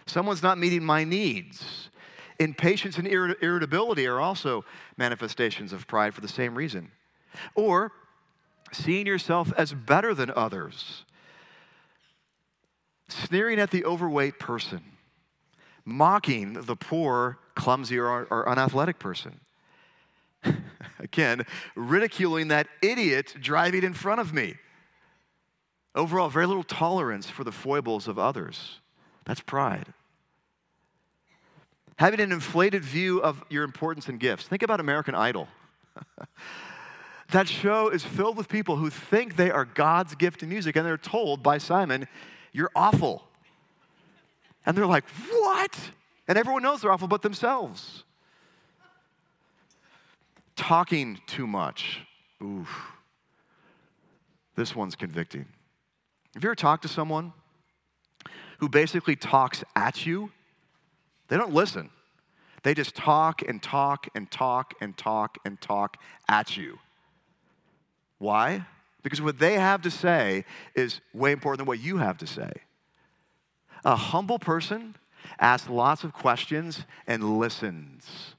Someone's 0.05 0.44
not 0.44 0.58
meeting 0.58 0.84
my 0.84 1.05
needs. 1.05 1.89
Impatience 2.38 2.98
and 2.98 3.08
irritability 3.08 4.05
are 4.05 4.20
also 4.20 4.65
manifestations 4.98 5.72
of 5.72 5.88
pride 5.88 6.13
for 6.13 6.20
the 6.20 6.27
same 6.27 6.53
reason. 6.53 6.91
Or 7.55 7.94
seeing 8.74 9.08
yourself 9.08 9.53
as 9.58 9.74
better 9.74 10.13
than 10.13 10.34
others, 10.36 11.05
sneering 13.08 13.58
at 13.58 13.72
the 13.72 13.86
overweight 13.86 14.38
person, 14.38 14.84
mocking 15.86 16.53
the 16.63 16.75
poor, 16.75 17.39
clumsy, 17.55 17.98
or, 17.98 18.27
or 18.29 18.50
unathletic 18.50 19.00
person. 19.00 19.39
Again, 21.00 21.46
ridiculing 21.74 22.50
that 22.50 22.67
idiot 22.82 23.34
driving 23.39 23.86
in 23.86 23.94
front 23.94 24.20
of 24.20 24.34
me. 24.34 24.55
Overall, 25.95 26.29
very 26.29 26.45
little 26.45 26.63
tolerance 26.63 27.29
for 27.29 27.43
the 27.43 27.51
foibles 27.51 28.07
of 28.07 28.19
others. 28.19 28.79
That's 29.23 29.41
pride. 29.41 29.93
Having 31.95 32.19
an 32.19 32.31
inflated 32.33 32.83
view 32.83 33.21
of 33.21 33.43
your 33.49 33.63
importance 33.63 34.09
and 34.09 34.19
gifts. 34.19 34.45
Think 34.47 34.61
about 34.61 34.79
American 34.79 35.15
Idol. 35.15 35.47
That 37.31 37.47
show 37.47 37.89
is 37.89 38.03
filled 38.03 38.37
with 38.37 38.47
people 38.47 38.75
who 38.75 38.89
think 38.89 39.35
they 39.35 39.49
are 39.49 39.65
God's 39.65 40.15
gift 40.15 40.41
to 40.41 40.47
music, 40.47 40.75
and 40.75 40.85
they're 40.85 40.97
told 40.97 41.41
by 41.41 41.57
Simon, 41.57 42.07
You're 42.51 42.71
awful. 42.75 43.23
And 44.65 44.77
they're 44.77 44.85
like, 44.85 45.05
What? 45.31 45.77
And 46.27 46.37
everyone 46.37 46.63
knows 46.63 46.81
they're 46.81 46.91
awful 46.91 47.07
but 47.07 47.21
themselves. 47.21 48.03
Talking 50.55 51.19
too 51.27 51.47
much. 51.47 52.01
Oof. 52.43 52.91
This 54.55 54.75
one's 54.75 54.95
convicting. 54.95 55.47
Have 56.36 56.44
you 56.44 56.50
ever 56.50 56.56
talked 56.56 56.84
to 56.84 56.89
someone 56.89 57.32
who 58.60 58.68
basically 58.68 59.15
talks 59.15 59.63
at 59.74 60.06
you? 60.06 60.32
They 61.30 61.38
don't 61.38 61.54
listen, 61.54 61.89
They 62.63 62.74
just 62.74 62.96
talk 62.96 63.42
and 63.42 63.63
talk 63.63 64.08
and 64.15 64.30
talk 64.30 64.74
and 64.82 64.98
talk 64.98 65.38
and 65.46 65.60
talk 65.62 65.98
at 66.27 66.58
you. 66.58 66.80
Why? 68.18 68.65
Because 69.01 69.22
what 69.22 69.39
they 69.39 69.54
have 69.54 69.84
to 69.84 69.92
say 69.92 70.46
is 70.75 71.00
way 71.13 71.32
important 71.32 71.60
than 71.60 71.68
what 71.68 71.80
you 71.80 71.98
have 71.98 72.18
to 72.18 72.27
say. 72.27 72.51
A 73.86 73.96
humble 73.96 74.39
person 74.39 74.96
asks 75.39 75.70
lots 75.70 76.04
of 76.04 76.12
questions 76.12 76.86
and 77.06 77.38
listens. 77.38 78.36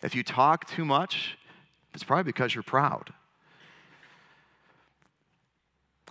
If 0.00 0.14
you 0.14 0.22
talk 0.22 0.68
too 0.68 0.84
much, 0.84 1.36
it's 1.92 2.04
probably 2.04 2.24
because 2.24 2.54
you're 2.54 2.62
proud. 2.62 3.12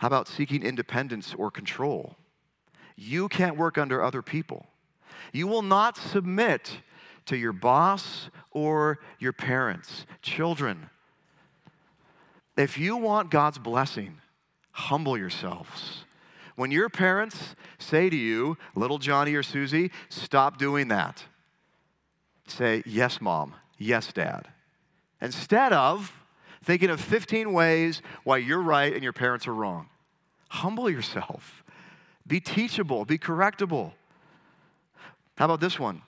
How 0.01 0.07
about 0.07 0.27
seeking 0.27 0.63
independence 0.63 1.35
or 1.37 1.51
control? 1.51 2.15
You 2.95 3.29
can't 3.29 3.55
work 3.55 3.77
under 3.77 4.01
other 4.01 4.23
people. 4.23 4.65
You 5.31 5.45
will 5.45 5.61
not 5.61 5.95
submit 5.95 6.79
to 7.27 7.37
your 7.37 7.53
boss 7.53 8.31
or 8.49 8.97
your 9.19 9.31
parents. 9.31 10.07
Children, 10.23 10.89
if 12.57 12.79
you 12.79 12.97
want 12.97 13.29
God's 13.29 13.59
blessing, 13.59 14.17
humble 14.71 15.19
yourselves. 15.19 16.03
When 16.55 16.71
your 16.71 16.89
parents 16.89 17.55
say 17.77 18.09
to 18.09 18.17
you, 18.17 18.57
little 18.73 18.97
Johnny 18.97 19.35
or 19.35 19.43
Susie, 19.43 19.91
stop 20.09 20.57
doing 20.57 20.87
that, 20.87 21.25
say, 22.47 22.81
yes, 22.87 23.21
mom, 23.21 23.53
yes, 23.77 24.11
dad. 24.11 24.47
Instead 25.21 25.73
of 25.73 26.11
thinking 26.63 26.89
of 26.89 26.99
15 26.99 27.53
ways 27.53 28.01
why 28.23 28.37
you're 28.37 28.63
right 28.63 28.93
and 28.93 29.03
your 29.03 29.13
parents 29.13 29.47
are 29.47 29.53
wrong. 29.53 29.89
Humble 30.51 30.89
yourself. 30.89 31.63
Be 32.27 32.41
teachable, 32.41 33.05
be 33.05 33.17
correctable. 33.17 33.93
How 35.37 35.45
about 35.45 35.61
this 35.61 35.79
one? 35.79 36.01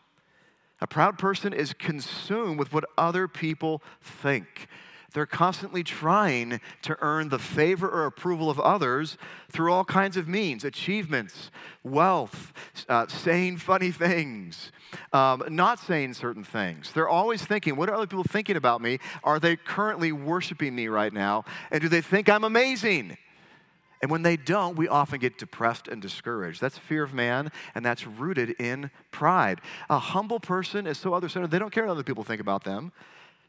A 0.82 0.86
proud 0.86 1.18
person 1.18 1.54
is 1.54 1.72
consumed 1.72 2.60
with 2.60 2.74
what 2.74 2.84
other 2.98 3.30
people 3.30 3.82
think. 4.02 4.68
They're 5.14 5.26
constantly 5.26 5.82
trying 5.82 6.60
to 6.82 6.98
earn 7.00 7.30
the 7.30 7.40
favor 7.40 7.88
or 7.88 8.06
approval 8.06 8.50
of 8.50 8.60
others 8.60 9.18
through 9.50 9.72
all 9.72 9.86
kinds 9.86 10.18
of 10.18 10.28
means 10.28 10.66
achievements, 10.66 11.50
wealth, 11.82 12.52
uh, 12.90 13.08
saying 13.08 13.60
funny 13.60 13.92
things, 13.92 14.74
um, 15.14 15.42
not 15.48 15.80
saying 15.80 16.16
certain 16.16 16.44
things. 16.44 16.92
They're 16.92 17.08
always 17.08 17.46
thinking, 17.46 17.78
what 17.78 17.88
are 17.88 17.96
other 17.96 18.08
people 18.08 18.26
thinking 18.26 18.58
about 18.58 18.82
me? 18.82 19.00
Are 19.24 19.40
they 19.40 19.56
currently 19.56 20.12
worshiping 20.12 20.76
me 20.76 20.90
right 20.90 21.14
now? 21.14 21.46
And 21.72 21.80
do 21.80 21.88
they 21.88 22.02
think 22.02 22.28
I'm 22.28 22.44
amazing? 22.44 23.18
And 24.04 24.12
when 24.12 24.22
they 24.22 24.36
don't, 24.36 24.76
we 24.76 24.90
often 24.90 25.18
get 25.18 25.38
depressed 25.38 25.88
and 25.88 26.02
discouraged. 26.02 26.60
That's 26.60 26.78
fear 26.78 27.04
of 27.04 27.14
man, 27.14 27.54
and 27.74 27.86
that's 27.86 28.06
rooted 28.06 28.50
in 28.60 28.92
pride. 29.12 29.62
A 29.90 29.98
humble 29.98 30.42
person 30.42 30.86
is 30.88 30.98
so 30.98 31.14
other 31.14 31.30
centered, 31.30 31.52
they 31.52 31.58
don't 31.58 31.72
care 31.72 31.86
what 31.86 31.94
other 31.94 32.04
people 32.04 32.26
think 32.26 32.42
about 32.42 32.66
them. 32.66 32.92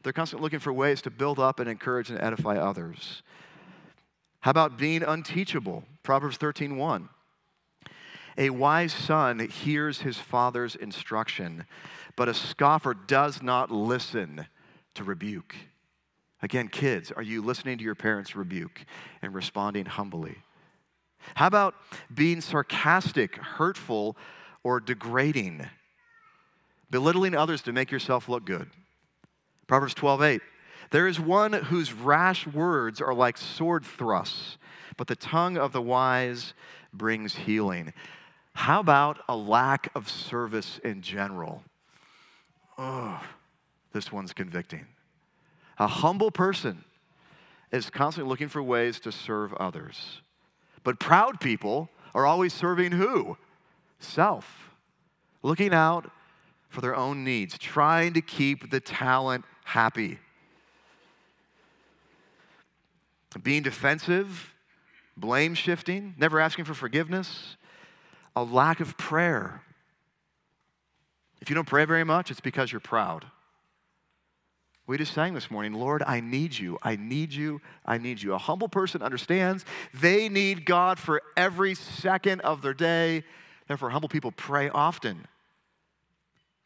They're 0.01 0.13
constantly 0.13 0.45
looking 0.45 0.59
for 0.59 0.71
ways 0.71 1.01
to 1.01 1.11
build 1.11 1.39
up 1.39 1.59
and 1.59 1.69
encourage 1.69 2.09
and 2.09 2.21
edify 2.21 2.55
others. 2.55 3.21
How 4.39 4.51
about 4.51 4.77
being 4.77 5.03
unteachable? 5.03 5.83
Proverbs 6.03 6.37
13 6.37 6.77
1. 6.77 7.09
A 8.37 8.49
wise 8.49 8.93
son 8.93 9.39
hears 9.39 9.99
his 9.99 10.17
father's 10.17 10.77
instruction, 10.77 11.65
but 12.15 12.29
a 12.29 12.33
scoffer 12.33 12.93
does 12.93 13.43
not 13.43 13.71
listen 13.71 14.47
to 14.93 15.03
rebuke. 15.03 15.53
Again, 16.41 16.67
kids, 16.67 17.11
are 17.11 17.23
you 17.23 17.41
listening 17.41 17.77
to 17.77 17.83
your 17.83 17.95
parents' 17.95 18.35
rebuke 18.35 18.85
and 19.21 19.33
responding 19.33 19.85
humbly? 19.85 20.37
How 21.35 21.47
about 21.47 21.75
being 22.13 22.41
sarcastic, 22.41 23.35
hurtful, 23.37 24.15
or 24.63 24.79
degrading? 24.79 25.67
Belittling 26.91 27.35
others 27.35 27.61
to 27.63 27.73
make 27.73 27.91
yourself 27.91 28.29
look 28.29 28.45
good. 28.45 28.69
Proverbs 29.67 29.95
12, 29.95 30.21
8. 30.21 30.41
There 30.91 31.07
is 31.07 31.19
one 31.19 31.53
whose 31.53 31.93
rash 31.93 32.45
words 32.45 33.01
are 33.01 33.13
like 33.13 33.37
sword 33.37 33.83
thrusts, 33.83 34.57
but 34.97 35.07
the 35.07 35.15
tongue 35.15 35.57
of 35.57 35.71
the 35.71 35.81
wise 35.81 36.53
brings 36.93 37.35
healing. 37.35 37.91
How 38.53 38.79
about 38.79 39.19
a 39.27 39.35
lack 39.35 39.89
of 39.95 40.09
service 40.09 40.79
in 40.83 41.01
general? 41.01 41.63
Oh, 42.77 43.21
this 43.91 44.11
one's 44.11 44.31
convicting. 44.31 44.85
A 45.77 45.87
humble 45.87 46.31
person 46.31 46.83
is 47.71 47.89
constantly 47.89 48.29
looking 48.29 48.47
for 48.47 48.63
ways 48.63 48.99
to 49.01 49.11
serve 49.11 49.53
others. 49.55 50.21
But 50.83 50.99
proud 50.99 51.39
people 51.41 51.89
are 52.13 52.25
always 52.25 52.53
serving 52.53 52.93
who? 52.93 53.37
Self. 53.99 54.71
Looking 55.43 55.73
out 55.73 56.09
for 56.69 56.81
their 56.81 56.95
own 56.95 57.23
needs, 57.23 57.57
trying 57.57 58.13
to 58.13 58.21
keep 58.21 58.69
the 58.69 58.79
talent 58.79 59.45
happy. 59.63 60.19
Being 63.41 63.63
defensive, 63.63 64.53
blame 65.17 65.55
shifting, 65.55 66.15
never 66.17 66.39
asking 66.39 66.65
for 66.65 66.73
forgiveness, 66.73 67.57
a 68.35 68.43
lack 68.43 68.79
of 68.79 68.97
prayer. 68.97 69.61
If 71.41 71.49
you 71.49 71.55
don't 71.55 71.67
pray 71.67 71.85
very 71.85 72.03
much, 72.03 72.31
it's 72.31 72.39
because 72.39 72.71
you're 72.71 72.79
proud. 72.79 73.25
We 74.87 74.97
just 74.97 75.13
sang 75.13 75.33
this 75.33 75.49
morning, 75.49 75.73
Lord, 75.73 76.03
I 76.05 76.19
need 76.19 76.57
you. 76.57 76.77
I 76.83 76.95
need 76.95 77.33
you. 77.33 77.59
I 77.85 77.97
need 77.97 78.21
you. 78.21 78.33
A 78.33 78.37
humble 78.37 78.69
person 78.69 79.01
understands 79.01 79.65
they 79.93 80.29
need 80.29 80.65
God 80.65 80.99
for 80.99 81.23
every 81.35 81.73
second 81.73 82.41
of 82.41 82.61
their 82.61 82.73
day. 82.73 83.23
Therefore, 83.67 83.89
humble 83.89 84.09
people 84.09 84.31
pray 84.31 84.69
often. 84.69 85.25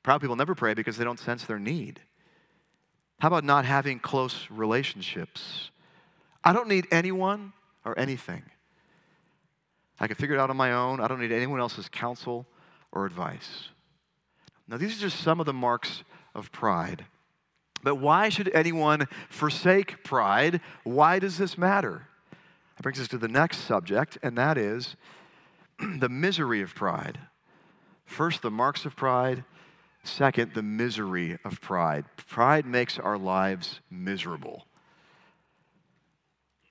Proud 0.03 0.19
people 0.19 0.35
never 0.35 0.53
pray 0.53 0.73
because 0.73 0.97
they 0.97 1.05
don't 1.05 1.19
sense 1.19 1.45
their 1.45 1.59
need. 1.59 2.01
How 3.19 3.27
about 3.29 3.45
not 3.45 3.63
having 3.63 3.99
close 3.99 4.47
relationships? 4.49 5.71
I 6.43 6.51
don't 6.51 6.67
need 6.67 6.87
anyone 6.91 7.53
or 7.85 7.97
anything. 7.97 8.43
I 9.99 10.07
can 10.07 10.15
figure 10.15 10.35
it 10.35 10.39
out 10.39 10.49
on 10.49 10.57
my 10.57 10.73
own. 10.73 10.99
I 10.99 11.07
don't 11.07 11.19
need 11.19 11.31
anyone 11.31 11.59
else's 11.59 11.87
counsel 11.89 12.45
or 12.91 13.05
advice. 13.05 13.69
Now, 14.67 14.77
these 14.77 14.97
are 14.97 15.01
just 15.01 15.21
some 15.21 15.39
of 15.39 15.45
the 15.45 15.53
marks 15.53 16.03
of 16.35 16.51
pride. 16.51 17.05
But 17.83 17.95
why 17.95 18.29
should 18.29 18.51
anyone 18.53 19.07
forsake 19.29 20.03
pride? 20.03 20.61
Why 20.83 21.19
does 21.19 21.37
this 21.37 21.57
matter? 21.57 22.07
That 22.75 22.83
brings 22.83 22.99
us 22.99 23.07
to 23.09 23.17
the 23.17 23.27
next 23.27 23.59
subject, 23.59 24.17
and 24.21 24.37
that 24.37 24.57
is 24.57 24.95
the 25.79 26.09
misery 26.09 26.61
of 26.61 26.75
pride. 26.75 27.19
First, 28.05 28.41
the 28.41 28.51
marks 28.51 28.85
of 28.85 28.95
pride, 28.95 29.43
Second, 30.03 30.53
the 30.53 30.63
misery 30.63 31.37
of 31.43 31.59
pride. 31.61 32.05
Pride 32.27 32.65
makes 32.65 32.97
our 32.97 33.17
lives 33.17 33.81
miserable. 33.91 34.65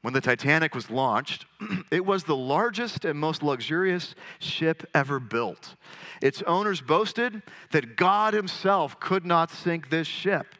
When 0.01 0.15
the 0.15 0.21
Titanic 0.21 0.75
was 0.75 0.91
launched, 0.91 1.45
it 1.91 2.07
was 2.07 2.25
the 2.25 2.37
largest 2.37 3.05
and 3.05 3.19
most 3.19 3.43
luxurious 3.43 4.15
ship 4.39 4.89
ever 4.95 5.21
built. 5.21 5.75
Its 6.23 6.43
owners 6.43 6.81
boasted 6.81 7.43
that 7.73 7.97
God 7.97 8.33
Himself 8.33 8.99
could 9.01 9.27
not 9.27 9.51
sink 9.51 9.91
this 9.91 10.07
ship. 10.07 10.55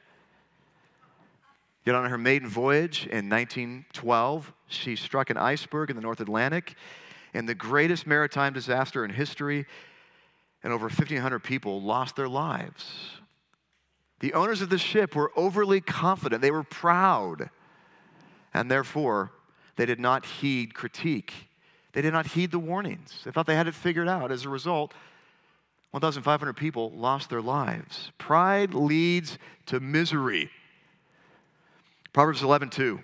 Yet 1.89 1.95
on 1.95 2.11
her 2.11 2.19
maiden 2.19 2.47
voyage 2.47 3.07
in 3.07 3.31
1912, 3.31 4.53
she 4.67 4.95
struck 4.95 5.31
an 5.31 5.39
iceberg 5.39 5.89
in 5.89 5.97
the 5.97 6.03
North 6.03 6.21
Atlantic, 6.21 6.75
and 7.33 7.49
the 7.49 7.55
greatest 7.55 8.07
maritime 8.07 8.53
disaster 8.53 9.07
in 9.07 9.11
history 9.11 9.65
and 10.63 10.71
over 10.71 10.89
1,500 10.89 11.39
people 11.39 11.81
lost 11.81 12.15
their 12.15 12.29
lives. 12.29 13.13
The 14.21 14.35
owners 14.35 14.61
of 14.61 14.69
the 14.69 14.77
ship 14.77 15.17
were 15.17 15.33
overly 15.35 15.81
confident, 15.81 16.43
they 16.43 16.51
were 16.51 16.63
proud, 16.63 17.49
and 18.53 18.71
therefore 18.71 19.33
they 19.77 19.87
did 19.87 19.99
not 19.99 20.27
heed 20.27 20.75
critique. 20.75 21.33
They 21.95 22.03
did 22.03 22.13
not 22.13 22.27
heed 22.27 22.51
the 22.51 22.59
warnings. 22.59 23.23
They 23.25 23.31
thought 23.31 23.47
they 23.47 23.57
had 23.57 23.67
it 23.67 23.75
figured 23.75 24.09
out. 24.09 24.31
As 24.31 24.45
a 24.45 24.51
result, 24.51 24.93
1,500 25.93 26.53
people 26.53 26.91
lost 26.91 27.31
their 27.31 27.41
lives. 27.41 28.13
Pride 28.19 28.75
leads 28.75 29.39
to 29.65 29.81
misery. 29.81 30.51
Proverbs 32.13 32.43
11, 32.43 32.71
2. 32.71 33.01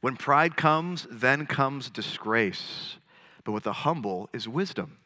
When 0.00 0.16
pride 0.16 0.56
comes, 0.56 1.06
then 1.10 1.46
comes 1.46 1.90
disgrace, 1.90 2.98
but 3.44 3.52
with 3.52 3.64
the 3.64 3.72
humble 3.72 4.28
is 4.32 4.48
wisdom. 4.48 4.98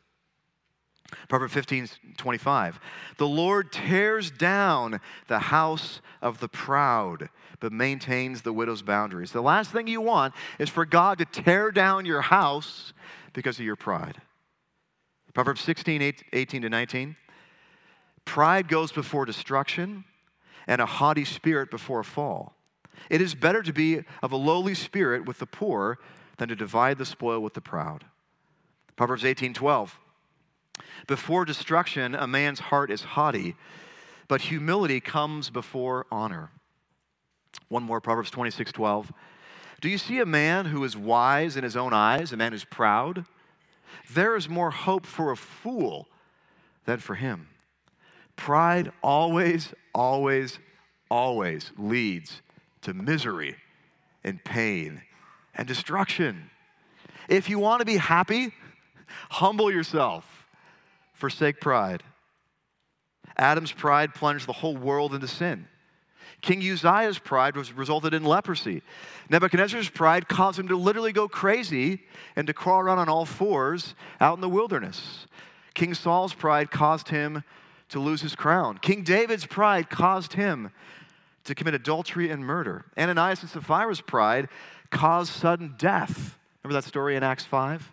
Proverbs 1.29 1.53
15, 1.53 1.88
25. 2.16 2.81
The 3.18 3.27
Lord 3.27 3.72
tears 3.72 4.31
down 4.31 5.01
the 5.29 5.38
house 5.38 6.01
of 6.22 6.40
the 6.40 6.48
proud, 6.48 7.29
but 7.61 7.72
maintains 7.72 8.42
the 8.42 8.53
widow's 8.53 8.83
boundaries. 8.83 9.33
The 9.33 9.42
last 9.42 9.70
thing 9.70 9.87
you 9.87 10.01
want 10.01 10.35
is 10.59 10.68
for 10.68 10.87
God 10.87 11.18
to 11.18 11.25
tear 11.25 11.70
down 11.70 12.07
your 12.07 12.22
house 12.22 12.92
because 13.33 13.59
of 13.59 13.64
your 13.64 13.77
pride. 13.77 14.20
Proverbs 15.35 15.62
16, 15.62 16.14
18 16.33 16.62
to 16.62 16.68
19. 16.68 17.16
Pride 18.25 18.68
goes 18.68 18.92
before 18.92 19.25
destruction, 19.25 20.05
and 20.66 20.81
a 20.81 20.87
haughty 20.87 21.25
spirit 21.25 21.70
before 21.70 22.01
a 22.01 22.05
fall. 22.05 22.55
It 23.11 23.20
is 23.20 23.35
better 23.35 23.62
to 23.62 23.72
be 23.72 24.03
of 24.22 24.33
a 24.33 24.37
lowly 24.37 24.75
spirit 24.75 25.25
with 25.27 25.38
the 25.38 25.46
poor 25.46 25.98
than 26.38 26.48
to 26.48 26.57
divide 26.57 26.98
the 26.98 27.07
spoil 27.07 27.40
with 27.40 27.55
the 27.55 27.61
proud. 27.61 28.05
Proverbs 28.96 29.25
18, 29.25 29.55
12. 29.55 29.98
Before 31.07 31.44
destruction, 31.44 32.14
a 32.14 32.27
man's 32.27 32.61
heart 32.61 32.90
is 32.90 33.03
haughty, 33.03 33.57
but 34.29 34.42
humility 34.42 35.01
comes 35.01 35.51
before 35.51 36.07
honor. 36.11 36.51
One 37.68 37.83
more, 37.83 38.01
Proverbs 38.01 38.31
26 38.31 38.72
12. 38.72 39.12
Do 39.81 39.88
you 39.88 39.98
see 39.98 40.20
a 40.20 40.27
man 40.27 40.66
who 40.66 40.85
is 40.85 40.96
wise 40.96 41.57
in 41.57 41.64
his 41.64 41.77
own 41.77 41.92
eyes, 41.92 42.33
a 42.33 42.37
man 42.37 42.53
who's 42.53 42.64
proud? 42.64 43.25
There 44.11 44.37
is 44.37 44.48
more 44.48 44.70
hope 44.70 45.07
for 45.07 45.33
a 45.33 45.37
fool 45.37 46.09
than 46.85 46.98
for 46.98 47.14
him. 47.14 47.48
Pride 48.42 48.90
always, 49.05 49.72
always, 49.94 50.59
always 51.09 51.70
leads 51.78 52.42
to 52.81 52.92
misery 52.92 53.55
and 54.24 54.42
pain 54.42 55.00
and 55.55 55.68
destruction. 55.68 56.50
If 57.28 57.48
you 57.48 57.61
want 57.61 57.83
to 57.83 57.87
be 57.87 57.98
happy, 57.98 58.52
humble 59.31 59.70
yourself, 59.70 60.24
forsake 61.12 61.61
pride. 61.61 62.02
Adam's 63.37 63.70
pride 63.70 64.12
plunged 64.12 64.48
the 64.48 64.55
whole 64.55 64.76
world 64.76 65.14
into 65.14 65.28
sin. 65.28 65.68
King 66.40 66.68
Uzziah's 66.68 67.20
pride 67.20 67.57
was 67.57 67.72
resulted 67.72 68.12
in 68.12 68.24
leprosy. 68.24 68.83
Nebuchadnezzar's 69.31 69.88
pride 69.88 70.28
caused 70.28 70.59
him 70.59 70.66
to 70.66 70.76
literally 70.76 71.12
go 71.12 71.28
crazy 71.28 72.02
and 72.35 72.48
to 72.48 72.52
crawl 72.52 72.81
around 72.81 72.98
on 72.98 73.09
all 73.09 73.24
fours 73.24 73.94
out 74.20 74.35
in 74.35 74.40
the 74.40 74.48
wilderness. 74.48 75.28
King 75.74 75.94
Saul's 75.94 76.35
pride 76.35 76.72
caused 76.72 77.11
him 77.11 77.44
to 77.92 78.00
lose 78.00 78.20
his 78.20 78.35
crown. 78.35 78.78
King 78.78 79.05
David's 79.05 79.46
pride 79.46 79.88
caused 79.88 80.33
him 80.33 80.70
to 81.44 81.55
commit 81.55 81.74
adultery 81.74 82.31
and 82.31 82.44
murder. 82.44 82.85
Ananias 82.98 83.42
and 83.42 83.50
Sapphira's 83.50 84.00
pride 84.00 84.48
caused 84.90 85.33
sudden 85.33 85.74
death. 85.78 86.38
Remember 86.62 86.81
that 86.81 86.87
story 86.87 87.16
in 87.16 87.22
Acts 87.22 87.44
5? 87.44 87.90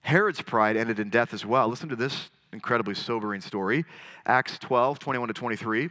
Herod's 0.00 0.42
pride 0.42 0.76
ended 0.76 0.98
in 0.98 1.10
death 1.10 1.34
as 1.34 1.44
well. 1.44 1.68
Listen 1.68 1.88
to 1.88 1.96
this 1.96 2.30
incredibly 2.52 2.94
sobering 2.94 3.40
story. 3.40 3.84
Acts 4.26 4.58
12, 4.58 4.98
21 4.98 5.28
to 5.28 5.34
23. 5.34 5.90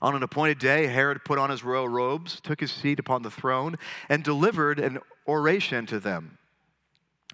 On 0.00 0.14
an 0.14 0.22
appointed 0.22 0.58
day, 0.58 0.86
Herod 0.86 1.24
put 1.24 1.38
on 1.38 1.50
his 1.50 1.64
royal 1.64 1.88
robes, 1.88 2.40
took 2.40 2.60
his 2.60 2.70
seat 2.70 2.98
upon 2.98 3.22
the 3.22 3.30
throne, 3.30 3.76
and 4.08 4.22
delivered 4.22 4.78
an 4.78 4.98
oration 5.26 5.86
to 5.86 5.98
them. 5.98 6.38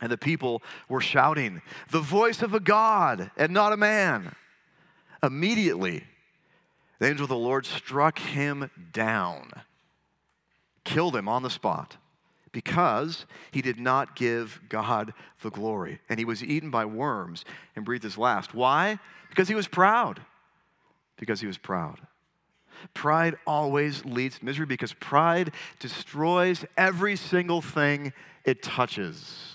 And 0.04 0.12
the 0.12 0.18
people 0.18 0.62
were 0.86 1.00
shouting, 1.00 1.62
The 1.90 1.98
voice 1.98 2.42
of 2.42 2.52
a 2.52 2.60
God 2.60 3.30
and 3.38 3.54
not 3.54 3.72
a 3.72 3.76
man. 3.78 4.36
Immediately, 5.22 6.04
the 6.98 7.08
angel 7.08 7.24
of 7.24 7.30
the 7.30 7.36
Lord 7.36 7.64
struck 7.64 8.18
him 8.18 8.70
down, 8.92 9.50
killed 10.84 11.16
him 11.16 11.26
on 11.26 11.42
the 11.42 11.48
spot, 11.48 11.96
because 12.52 13.24
he 13.50 13.62
did 13.62 13.80
not 13.80 14.14
give 14.14 14.60
God 14.68 15.14
the 15.40 15.48
glory. 15.48 16.00
And 16.10 16.18
he 16.18 16.26
was 16.26 16.44
eaten 16.44 16.70
by 16.70 16.84
worms 16.84 17.46
and 17.74 17.82
breathed 17.82 18.04
his 18.04 18.18
last. 18.18 18.52
Why? 18.52 18.98
Because 19.30 19.48
he 19.48 19.54
was 19.54 19.68
proud. 19.68 20.20
Because 21.16 21.40
he 21.40 21.46
was 21.46 21.56
proud. 21.56 21.98
Pride 22.92 23.36
always 23.46 24.04
leads 24.04 24.38
to 24.38 24.44
misery 24.44 24.66
because 24.66 24.92
pride 24.92 25.54
destroys 25.78 26.66
every 26.76 27.16
single 27.16 27.62
thing 27.62 28.12
it 28.44 28.62
touches. 28.62 29.53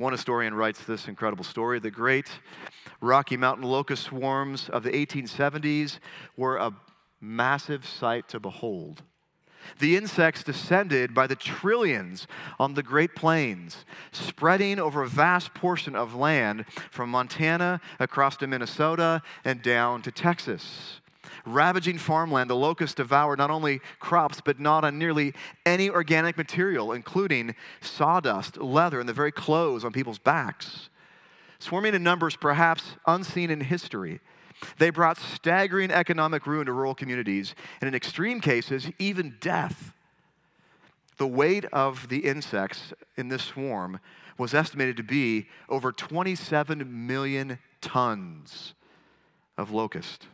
One 0.00 0.12
historian 0.12 0.54
writes 0.54 0.82
this 0.82 1.08
incredible 1.08 1.44
story. 1.44 1.78
The 1.78 1.90
great 1.90 2.30
Rocky 3.02 3.36
Mountain 3.36 3.64
locust 3.64 4.04
swarms 4.04 4.70
of 4.70 4.82
the 4.82 4.92
1870s 4.92 5.98
were 6.38 6.56
a 6.56 6.72
massive 7.20 7.84
sight 7.84 8.26
to 8.28 8.40
behold. 8.40 9.02
The 9.78 9.98
insects 9.98 10.42
descended 10.42 11.12
by 11.12 11.26
the 11.26 11.36
trillions 11.36 12.26
on 12.58 12.72
the 12.72 12.82
Great 12.82 13.14
Plains, 13.14 13.84
spreading 14.10 14.78
over 14.78 15.02
a 15.02 15.06
vast 15.06 15.52
portion 15.52 15.94
of 15.94 16.14
land 16.14 16.64
from 16.90 17.10
Montana 17.10 17.78
across 17.98 18.38
to 18.38 18.46
Minnesota 18.46 19.20
and 19.44 19.60
down 19.60 20.00
to 20.00 20.10
Texas. 20.10 21.02
Ravaging 21.46 21.98
farmland, 21.98 22.50
the 22.50 22.56
locusts 22.56 22.94
devoured 22.94 23.38
not 23.38 23.50
only 23.50 23.80
crops, 23.98 24.40
but 24.44 24.60
not 24.60 24.84
on 24.84 24.98
nearly 24.98 25.34
any 25.64 25.88
organic 25.88 26.36
material, 26.36 26.92
including 26.92 27.54
sawdust, 27.80 28.58
leather, 28.58 29.00
and 29.00 29.08
the 29.08 29.12
very 29.12 29.32
clothes 29.32 29.84
on 29.84 29.92
people's 29.92 30.18
backs. 30.18 30.90
Swarming 31.58 31.94
in 31.94 32.02
numbers 32.02 32.36
perhaps 32.36 32.96
unseen 33.06 33.50
in 33.50 33.60
history, 33.60 34.20
they 34.78 34.90
brought 34.90 35.18
staggering 35.18 35.90
economic 35.90 36.46
ruin 36.46 36.66
to 36.66 36.72
rural 36.72 36.94
communities, 36.94 37.54
and 37.80 37.88
in 37.88 37.94
extreme 37.94 38.40
cases, 38.40 38.90
even 38.98 39.36
death. 39.40 39.92
The 41.16 41.26
weight 41.26 41.66
of 41.66 42.08
the 42.08 42.18
insects 42.18 42.92
in 43.16 43.28
this 43.28 43.44
swarm 43.44 44.00
was 44.38 44.54
estimated 44.54 44.96
to 44.96 45.02
be 45.02 45.48
over 45.68 45.92
27 45.92 47.06
million 47.06 47.58
tons 47.82 48.74
of 49.58 49.70
locust. 49.70 50.26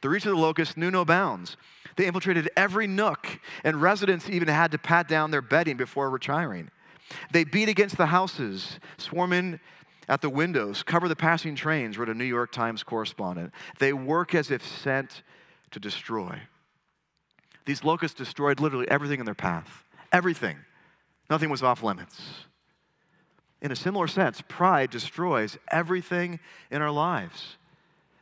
The 0.00 0.08
reach 0.08 0.26
of 0.26 0.32
the 0.32 0.40
locust 0.40 0.76
knew 0.76 0.90
no 0.90 1.04
bounds. 1.04 1.56
They 1.96 2.06
infiltrated 2.06 2.50
every 2.56 2.86
nook, 2.86 3.40
and 3.64 3.80
residents 3.80 4.28
even 4.28 4.48
had 4.48 4.72
to 4.72 4.78
pat 4.78 5.08
down 5.08 5.30
their 5.30 5.42
bedding 5.42 5.76
before 5.76 6.10
retiring. 6.10 6.70
They 7.32 7.44
beat 7.44 7.68
against 7.68 7.96
the 7.96 8.06
houses, 8.06 8.78
swarm 8.98 9.32
in 9.32 9.60
at 10.08 10.20
the 10.20 10.30
windows, 10.30 10.82
cover 10.82 11.08
the 11.08 11.16
passing 11.16 11.56
trains, 11.56 11.98
wrote 11.98 12.08
a 12.08 12.14
New 12.14 12.24
York 12.24 12.52
Times 12.52 12.82
correspondent. 12.82 13.52
They 13.78 13.92
work 13.92 14.34
as 14.34 14.50
if 14.50 14.64
sent 14.64 15.22
to 15.72 15.80
destroy. 15.80 16.40
These 17.64 17.82
locusts 17.82 18.16
destroyed 18.16 18.60
literally 18.60 18.88
everything 18.88 19.18
in 19.18 19.24
their 19.24 19.34
path. 19.34 19.84
Everything. 20.12 20.58
Nothing 21.28 21.50
was 21.50 21.62
off 21.62 21.82
limits. 21.82 22.20
In 23.60 23.72
a 23.72 23.76
similar 23.76 24.06
sense, 24.06 24.42
pride 24.46 24.90
destroys 24.90 25.58
everything 25.72 26.38
in 26.70 26.82
our 26.82 26.90
lives. 26.90 27.56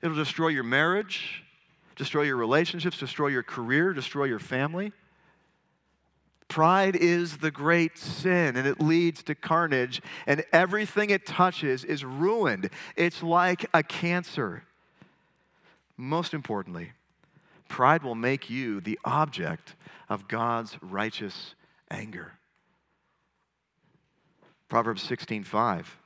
It'll 0.00 0.16
destroy 0.16 0.48
your 0.48 0.64
marriage, 0.64 1.43
destroy 1.96 2.22
your 2.22 2.36
relationships, 2.36 2.98
destroy 2.98 3.28
your 3.28 3.42
career, 3.42 3.92
destroy 3.92 4.24
your 4.24 4.38
family. 4.38 4.92
Pride 6.48 6.94
is 6.94 7.38
the 7.38 7.50
great 7.50 7.98
sin 7.98 8.56
and 8.56 8.66
it 8.66 8.80
leads 8.80 9.22
to 9.24 9.34
carnage, 9.34 10.02
and 10.26 10.44
everything 10.52 11.10
it 11.10 11.26
touches 11.26 11.84
is 11.84 12.04
ruined. 12.04 12.70
It's 12.96 13.22
like 13.22 13.66
a 13.72 13.82
cancer. 13.82 14.64
Most 15.96 16.34
importantly, 16.34 16.92
pride 17.68 18.02
will 18.02 18.14
make 18.14 18.50
you 18.50 18.80
the 18.80 18.98
object 19.04 19.74
of 20.08 20.28
God's 20.28 20.76
righteous 20.82 21.54
anger. 21.90 22.32
Proverbs 24.68 25.02
16:5 25.02 25.98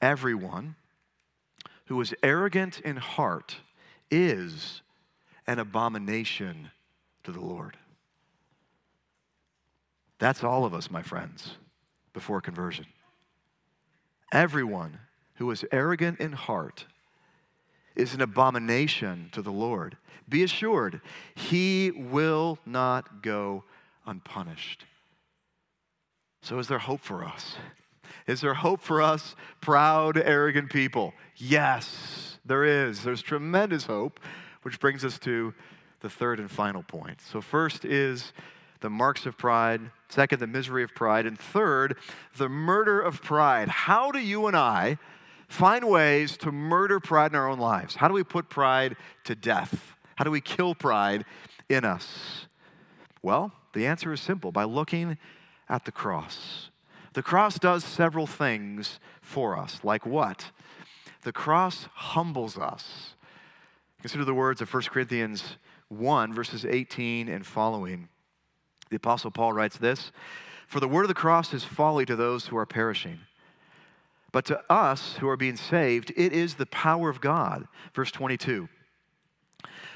Everyone 0.00 0.76
who 1.86 2.00
is 2.00 2.14
arrogant 2.22 2.80
in 2.80 2.96
heart 2.96 3.56
is 4.10 4.82
an 5.46 5.58
abomination 5.58 6.70
to 7.24 7.32
the 7.32 7.40
Lord. 7.40 7.76
That's 10.18 10.42
all 10.42 10.64
of 10.64 10.74
us, 10.74 10.90
my 10.90 11.02
friends, 11.02 11.56
before 12.12 12.40
conversion. 12.40 12.86
Everyone 14.32 14.98
who 15.34 15.50
is 15.50 15.64
arrogant 15.70 16.20
in 16.20 16.32
heart 16.32 16.86
is 17.94 18.14
an 18.14 18.20
abomination 18.20 19.28
to 19.32 19.42
the 19.42 19.52
Lord. 19.52 19.96
Be 20.28 20.42
assured, 20.42 21.00
he 21.34 21.90
will 21.90 22.58
not 22.66 23.22
go 23.22 23.64
unpunished. 24.06 24.84
So, 26.42 26.58
is 26.58 26.68
there 26.68 26.78
hope 26.78 27.00
for 27.00 27.24
us? 27.24 27.56
Is 28.26 28.40
there 28.40 28.54
hope 28.54 28.80
for 28.80 29.00
us, 29.00 29.34
proud, 29.60 30.18
arrogant 30.18 30.70
people? 30.70 31.14
Yes, 31.36 32.37
there 32.48 32.64
is. 32.64 33.02
There's 33.02 33.22
tremendous 33.22 33.84
hope, 33.84 34.20
which 34.62 34.80
brings 34.80 35.04
us 35.04 35.18
to 35.20 35.54
the 36.00 36.10
third 36.10 36.40
and 36.40 36.50
final 36.50 36.82
point. 36.82 37.20
So, 37.20 37.40
first 37.40 37.84
is 37.84 38.32
the 38.80 38.90
marks 38.90 39.26
of 39.26 39.36
pride. 39.36 39.80
Second, 40.08 40.38
the 40.38 40.46
misery 40.46 40.82
of 40.82 40.94
pride. 40.94 41.26
And 41.26 41.38
third, 41.38 41.96
the 42.36 42.48
murder 42.48 43.00
of 43.00 43.22
pride. 43.22 43.68
How 43.68 44.10
do 44.10 44.18
you 44.18 44.46
and 44.46 44.56
I 44.56 44.98
find 45.48 45.88
ways 45.88 46.36
to 46.38 46.52
murder 46.52 47.00
pride 47.00 47.32
in 47.32 47.36
our 47.36 47.48
own 47.48 47.58
lives? 47.58 47.96
How 47.96 48.08
do 48.08 48.14
we 48.14 48.24
put 48.24 48.48
pride 48.48 48.96
to 49.24 49.34
death? 49.34 49.94
How 50.16 50.24
do 50.24 50.30
we 50.30 50.40
kill 50.40 50.74
pride 50.74 51.24
in 51.68 51.84
us? 51.84 52.46
Well, 53.22 53.52
the 53.72 53.86
answer 53.86 54.12
is 54.12 54.20
simple 54.20 54.52
by 54.52 54.64
looking 54.64 55.18
at 55.68 55.84
the 55.84 55.92
cross. 55.92 56.70
The 57.14 57.22
cross 57.22 57.58
does 57.58 57.84
several 57.84 58.26
things 58.26 59.00
for 59.20 59.58
us. 59.58 59.80
Like 59.82 60.06
what? 60.06 60.52
The 61.28 61.32
cross 61.32 61.88
humbles 61.92 62.56
us. 62.56 63.12
Consider 64.00 64.24
the 64.24 64.32
words 64.32 64.62
of 64.62 64.72
1 64.72 64.84
Corinthians 64.84 65.58
1, 65.88 66.32
verses 66.32 66.64
18 66.64 67.28
and 67.28 67.44
following. 67.44 68.08
The 68.88 68.96
Apostle 68.96 69.30
Paul 69.30 69.52
writes 69.52 69.76
this 69.76 70.10
For 70.66 70.80
the 70.80 70.88
word 70.88 71.02
of 71.02 71.08
the 71.08 71.12
cross 71.12 71.52
is 71.52 71.64
folly 71.64 72.06
to 72.06 72.16
those 72.16 72.46
who 72.46 72.56
are 72.56 72.64
perishing. 72.64 73.18
But 74.32 74.46
to 74.46 74.62
us 74.72 75.16
who 75.16 75.28
are 75.28 75.36
being 75.36 75.56
saved, 75.56 76.14
it 76.16 76.32
is 76.32 76.54
the 76.54 76.64
power 76.64 77.10
of 77.10 77.20
God. 77.20 77.68
Verse 77.94 78.10
22. 78.10 78.70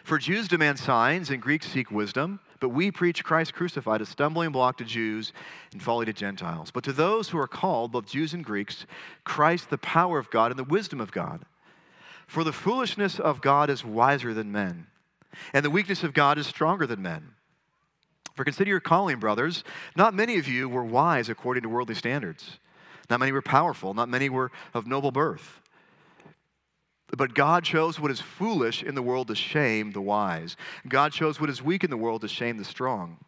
For 0.05 0.19
Jews 0.19 0.49
demand 0.49 0.81
signs 0.81 1.31
and 1.31 1.41
Greeks 1.41 1.67
seek 1.67 1.91
wisdom, 1.91 2.41
But 2.63 2.69
we 2.69 2.93
preach 2.93 3.25
Christ 3.25 3.55
crucified, 3.55 4.01
a 4.01 4.07
stumbling 4.07 4.53
block 4.53 4.79
to 4.79 4.85
Jews 4.85 5.33
and 5.73 5.83
folly 5.83 6.07
to 6.07 6.13
Gentiles. 6.13 6.71
But 6.71 6.85
to 6.85 6.93
those 6.93 7.29
who 7.29 7.39
are 7.39 7.49
called, 7.49 7.91
both 7.91 8.07
Jews 8.07 8.35
and 8.35 8.45
Greeks, 8.45 8.87
Christ 9.25 9.69
the 9.69 9.79
power 9.79 10.17
of 10.21 10.31
God 10.31 10.53
and 10.53 10.59
the 10.61 10.63
wisdom 10.63 11.01
of 11.01 11.11
God. 11.11 11.45
For 12.29 12.45
the 12.45 12.53
foolishness 12.53 13.19
of 13.19 13.41
God 13.41 13.69
is 13.69 13.85
wiser 13.85 14.33
than 14.33 14.53
men, 14.53 14.87
and 15.53 15.65
the 15.65 15.71
weakness 15.71 16.05
of 16.05 16.15
God 16.15 16.39
is 16.39 16.47
stronger 16.47 16.87
than 16.87 17.03
men. 17.03 17.33
For 18.37 18.45
consider 18.45 18.71
your 18.71 18.79
calling, 18.79 19.19
brothers. 19.19 19.65
Not 19.97 20.15
many 20.15 20.39
of 20.39 20.47
you 20.47 20.69
were 20.69 20.85
wise 20.85 21.29
according 21.29 21.65
to 21.65 21.69
worldly 21.69 21.97
standards. 21.97 22.59
Not 23.11 23.19
many 23.19 23.33
were 23.33 23.43
powerful. 23.43 23.93
Not 23.93 24.09
many 24.09 24.29
were 24.29 24.53
of 24.73 24.87
noble 24.87 25.11
birth. 25.11 25.62
But 27.17 27.35
God 27.35 27.65
chose 27.65 28.01
what 28.01 28.11
is 28.11 28.21
foolish 28.21 28.83
in 28.83 28.95
the 28.95 29.03
world 29.03 29.29
to 29.29 29.35
shame 29.35 29.93
the 29.93 30.01
wise. 30.01 30.57
God 30.89 31.13
chose 31.13 31.41
what 31.41 31.51
is 31.51 31.63
weak 31.63 31.85
in 31.85 31.91
the 31.91 31.97
world 31.97 32.23
to 32.23 32.29
shame 32.29 32.57
the 32.57 32.65
strong. 32.65 33.19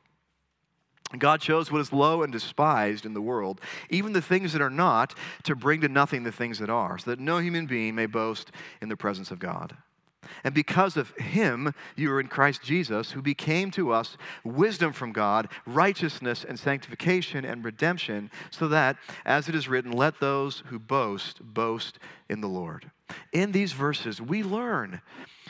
God 1.19 1.41
chose 1.41 1.71
what 1.71 1.81
is 1.81 1.93
low 1.93 2.23
and 2.23 2.33
despised 2.33 3.05
in 3.05 3.15
the 3.15 3.21
world, 3.21 3.61
even 3.91 4.13
the 4.13 4.23
things 4.23 4.53
that 4.53 4.63
are 4.63 4.71
not, 4.71 5.15
to 5.45 5.55
bring 5.55 5.81
to 5.83 5.89
nothing 5.89 6.25
the 6.25 6.33
things 6.33 6.59
that 6.59 6.71
are, 6.71 6.99
so 6.99 7.11
that 7.11 7.21
no 7.21 7.39
human 7.39 7.67
being 7.67 7.95
may 7.95 8.07
boast 8.07 8.51
in 8.81 8.89
the 8.89 8.97
presence 8.97 9.31
of 9.31 9.39
God. 9.39 9.77
And 10.43 10.55
because 10.55 10.97
of 10.97 11.11
him, 11.17 11.75
you 11.97 12.13
are 12.13 12.21
in 12.21 12.29
Christ 12.29 12.63
Jesus, 12.63 13.13
who 13.13 13.23
became 13.23 13.71
to 13.73 13.93
us 13.93 14.17
wisdom 14.45 14.93
from 14.93 15.13
God, 15.13 15.49
righteousness 15.67 16.45
and 16.47 16.59
sanctification 16.59 17.45
and 17.45 17.65
redemption, 17.65 18.31
so 18.51 18.69
that, 18.69 18.97
as 19.25 19.49
it 19.49 19.55
is 19.55 19.69
written, 19.69 19.93
let 19.93 20.21
those 20.21 20.63
who 20.67 20.79
boast 20.79 21.41
boast 21.43 21.99
in 22.29 22.41
the 22.41 22.49
Lord. 22.49 22.91
In 23.33 23.53
these 23.53 23.73
verses, 23.73 24.21
we 24.21 24.43
learn 24.43 25.01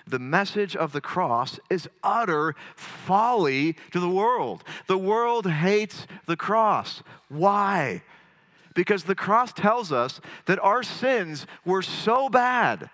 the 0.06 0.18
message 0.18 0.76
of 0.76 0.92
the 0.92 1.00
cross 1.00 1.58
is 1.70 1.88
utter 2.02 2.54
folly 2.76 3.76
to 3.92 4.00
the 4.00 4.08
world. 4.08 4.64
The 4.86 4.98
world 4.98 5.50
hates 5.50 6.06
the 6.26 6.36
cross. 6.36 7.02
Why? 7.28 8.02
Because 8.74 9.04
the 9.04 9.14
cross 9.14 9.52
tells 9.52 9.92
us 9.92 10.20
that 10.46 10.58
our 10.58 10.82
sins 10.82 11.46
were 11.64 11.82
so 11.82 12.28
bad 12.28 12.90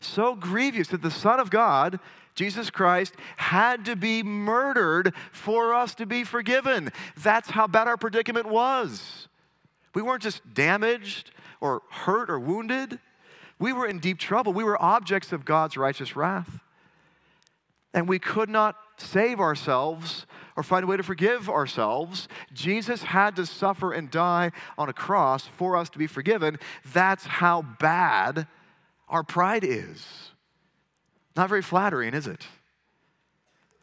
so 0.00 0.34
grievous 0.34 0.88
that 0.88 1.02
the 1.02 1.10
Son 1.10 1.40
of 1.40 1.50
God, 1.50 2.00
Jesus 2.34 2.70
Christ, 2.70 3.14
had 3.36 3.84
to 3.84 3.96
be 3.96 4.22
murdered 4.22 5.14
for 5.32 5.74
us 5.74 5.94
to 5.96 6.06
be 6.06 6.24
forgiven. 6.24 6.90
That's 7.22 7.50
how 7.50 7.66
bad 7.66 7.88
our 7.88 7.96
predicament 7.96 8.46
was. 8.46 9.28
We 9.94 10.02
weren't 10.02 10.22
just 10.22 10.42
damaged 10.54 11.32
or 11.60 11.82
hurt 11.90 12.30
or 12.30 12.38
wounded, 12.38 12.98
we 13.60 13.74
were 13.74 13.86
in 13.86 13.98
deep 13.98 14.18
trouble. 14.18 14.52
We 14.52 14.64
were 14.64 14.82
objects 14.82 15.32
of 15.32 15.44
God's 15.44 15.76
righteous 15.76 16.16
wrath. 16.16 16.58
And 17.92 18.08
we 18.08 18.18
could 18.18 18.48
not 18.48 18.76
save 18.96 19.38
ourselves 19.38 20.26
or 20.56 20.62
find 20.62 20.84
a 20.84 20.86
way 20.86 20.96
to 20.96 21.02
forgive 21.02 21.48
ourselves. 21.48 22.26
Jesus 22.52 23.02
had 23.02 23.36
to 23.36 23.44
suffer 23.44 23.92
and 23.92 24.10
die 24.10 24.52
on 24.78 24.88
a 24.88 24.92
cross 24.92 25.46
for 25.56 25.76
us 25.76 25.90
to 25.90 25.98
be 25.98 26.06
forgiven. 26.06 26.58
That's 26.92 27.26
how 27.26 27.62
bad 27.62 28.46
our 29.10 29.22
pride 29.22 29.64
is. 29.64 30.30
Not 31.36 31.48
very 31.48 31.62
flattering, 31.62 32.14
is 32.14 32.26
it? 32.26 32.46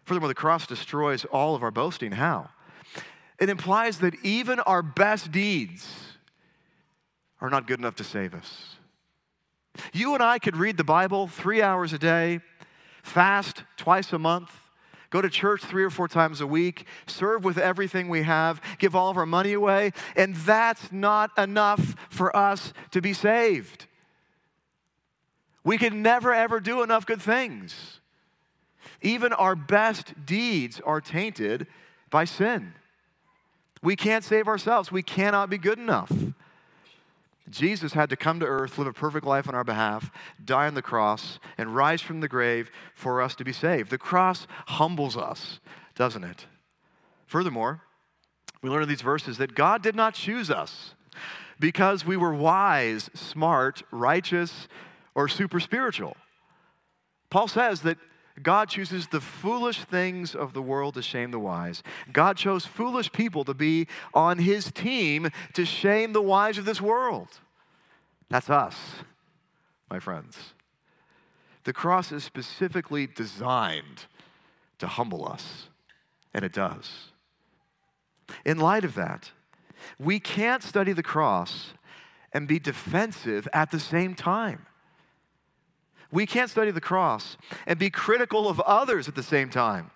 Furthermore, 0.06 0.30
the 0.30 0.36
cross 0.36 0.66
destroys 0.66 1.26
all 1.26 1.54
of 1.54 1.64
our 1.64 1.72
boasting. 1.72 2.14
How? 2.14 2.50
It 3.40 3.50
implies 3.50 4.00
that 4.00 4.16
even 4.24 4.60
our 4.62 4.82
best 4.82 5.32
deeds 5.32 5.88
are 7.42 7.50
not 7.50 7.68
good 7.68 7.80
enough 7.80 7.96
to 7.96 8.04
save 8.04 8.34
us. 8.34 8.78
You 9.94 10.14
and 10.14 10.24
I 10.24 10.40
could 10.40 10.56
read 10.56 10.78
the 10.78 10.84
Bible 10.84 11.28
three 11.28 11.62
hours 11.62 11.94
a 11.94 12.00
day, 12.00 12.40
fast 13.04 13.64
twice 13.76 14.12
a 14.14 14.18
month, 14.18 14.50
go 15.10 15.22
to 15.22 15.30
church 15.30 15.62
three 15.62 15.84
or 15.84 15.90
four 15.90 16.08
times 16.08 16.42
a 16.42 16.48
week, 16.48 16.86
serve 17.06 17.44
with 17.44 17.58
everything 17.58 18.10
we 18.10 18.24
have, 18.24 18.62
give 18.80 18.96
all 18.96 19.10
of 19.10 19.18
our 19.18 19.26
money 19.26 19.54
away, 19.54 19.92
and 20.16 20.36
that's 20.38 20.92
not 20.92 21.32
enough 21.38 21.96
for 22.10 22.36
us 22.36 22.74
to 22.92 23.02
be 23.02 23.14
saved. 23.14 23.87
We 25.68 25.78
can 25.78 26.02
never, 26.02 26.34
ever 26.34 26.62
do 26.62 26.82
enough 26.82 27.06
good 27.06 27.22
things. 27.22 28.00
Even 29.02 29.34
our 29.34 29.54
best 29.54 30.14
deeds 30.26 30.80
are 30.80 31.02
tainted 31.02 31.68
by 32.10 32.24
sin. 32.24 32.72
We 33.84 33.98
can't 33.98 34.24
save 34.24 34.48
ourselves, 34.48 34.94
we 34.94 35.04
cannot 35.04 35.50
be 35.50 35.58
good 35.58 35.78
enough. 35.78 36.10
Jesus 37.50 37.92
had 37.92 38.10
to 38.12 38.16
come 38.16 38.40
to 38.40 38.46
earth, 38.46 38.78
live 38.78 38.88
a 38.88 38.94
perfect 38.94 39.26
life 39.26 39.50
on 39.50 39.56
our 39.56 39.66
behalf, 39.66 40.10
die 40.42 40.68
on 40.68 40.74
the 40.74 40.82
cross, 40.82 41.38
and 41.58 41.76
rise 41.76 42.00
from 42.00 42.22
the 42.22 42.30
grave 42.30 42.72
for 42.96 43.22
us 43.22 43.36
to 43.36 43.44
be 43.44 43.52
saved. 43.52 43.90
The 43.90 43.98
cross 43.98 44.48
humbles 44.68 45.18
us, 45.18 45.60
doesn't 45.96 46.24
it? 46.24 46.46
Furthermore, 47.26 47.82
we 48.62 48.70
learn 48.70 48.84
in 48.84 48.90
these 48.90 49.02
verses 49.02 49.38
that 49.38 49.54
God 49.54 49.84
did 49.84 49.98
not 49.98 50.14
choose 50.14 50.50
us 50.50 50.94
because 51.60 52.06
we 52.06 52.16
were 52.16 52.34
wise, 52.34 53.10
smart, 53.14 53.84
righteous, 53.92 54.70
or 55.18 55.28
super 55.28 55.60
spiritual. 55.60 56.16
Paul 57.32 57.48
says 57.48 57.82
that 57.82 57.98
God 58.42 58.70
chooses 58.70 59.08
the 59.08 59.20
foolish 59.20 59.84
things 59.84 60.36
of 60.36 60.54
the 60.54 60.62
world 60.62 60.94
to 60.94 61.02
shame 61.02 61.32
the 61.32 61.40
wise. 61.40 61.82
God 62.14 62.38
chose 62.38 62.68
foolish 62.68 63.12
people 63.12 63.44
to 63.46 63.56
be 63.56 63.88
on 64.14 64.38
his 64.38 64.72
team 64.72 65.30
to 65.54 65.66
shame 65.66 66.14
the 66.14 66.22
wise 66.22 66.60
of 66.60 66.66
this 66.66 66.80
world. 66.80 67.30
That's 68.30 68.48
us, 68.50 68.78
my 69.90 70.00
friends. 70.00 70.38
The 71.64 71.74
cross 71.74 72.12
is 72.12 72.24
specifically 72.24 73.08
designed 73.08 74.06
to 74.78 74.86
humble 74.86 75.28
us, 75.28 75.70
and 76.32 76.46
it 76.46 76.54
does. 76.54 77.12
In 78.46 78.60
light 78.60 78.86
of 78.86 78.94
that, 78.94 79.32
we 79.98 80.20
can't 80.20 80.62
study 80.62 80.94
the 80.94 81.02
cross 81.02 81.74
and 82.34 82.48
be 82.48 82.60
defensive 82.60 83.48
at 83.52 83.72
the 83.72 83.80
same 83.80 84.14
time. 84.14 84.68
We 86.12 86.26
can't 86.26 86.50
study 86.50 86.72
the 86.72 86.82
cross 86.82 87.38
and 87.66 87.78
be 87.78 87.90
critical 87.90 88.48
of 88.48 88.60
others 88.62 89.08
at 89.08 89.16
the 89.16 89.24
same 89.24 89.50
time. 89.50 89.92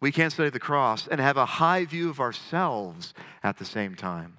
We 0.00 0.12
can't 0.12 0.32
study 0.32 0.50
the 0.50 0.58
cross 0.58 1.06
and 1.06 1.20
have 1.20 1.36
a 1.36 1.46
high 1.46 1.84
view 1.84 2.08
of 2.10 2.20
ourselves 2.20 3.14
at 3.42 3.58
the 3.58 3.64
same 3.64 3.94
time. 3.94 4.38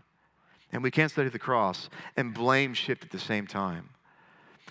And 0.72 0.84
we 0.84 0.92
can't 0.92 1.12
study 1.12 1.30
the 1.30 1.40
cross 1.40 1.90
and 2.16 2.34
blame 2.34 2.74
shift 2.74 3.04
at 3.04 3.12
the 3.12 3.20
same 3.20 3.46
time. 3.46 3.90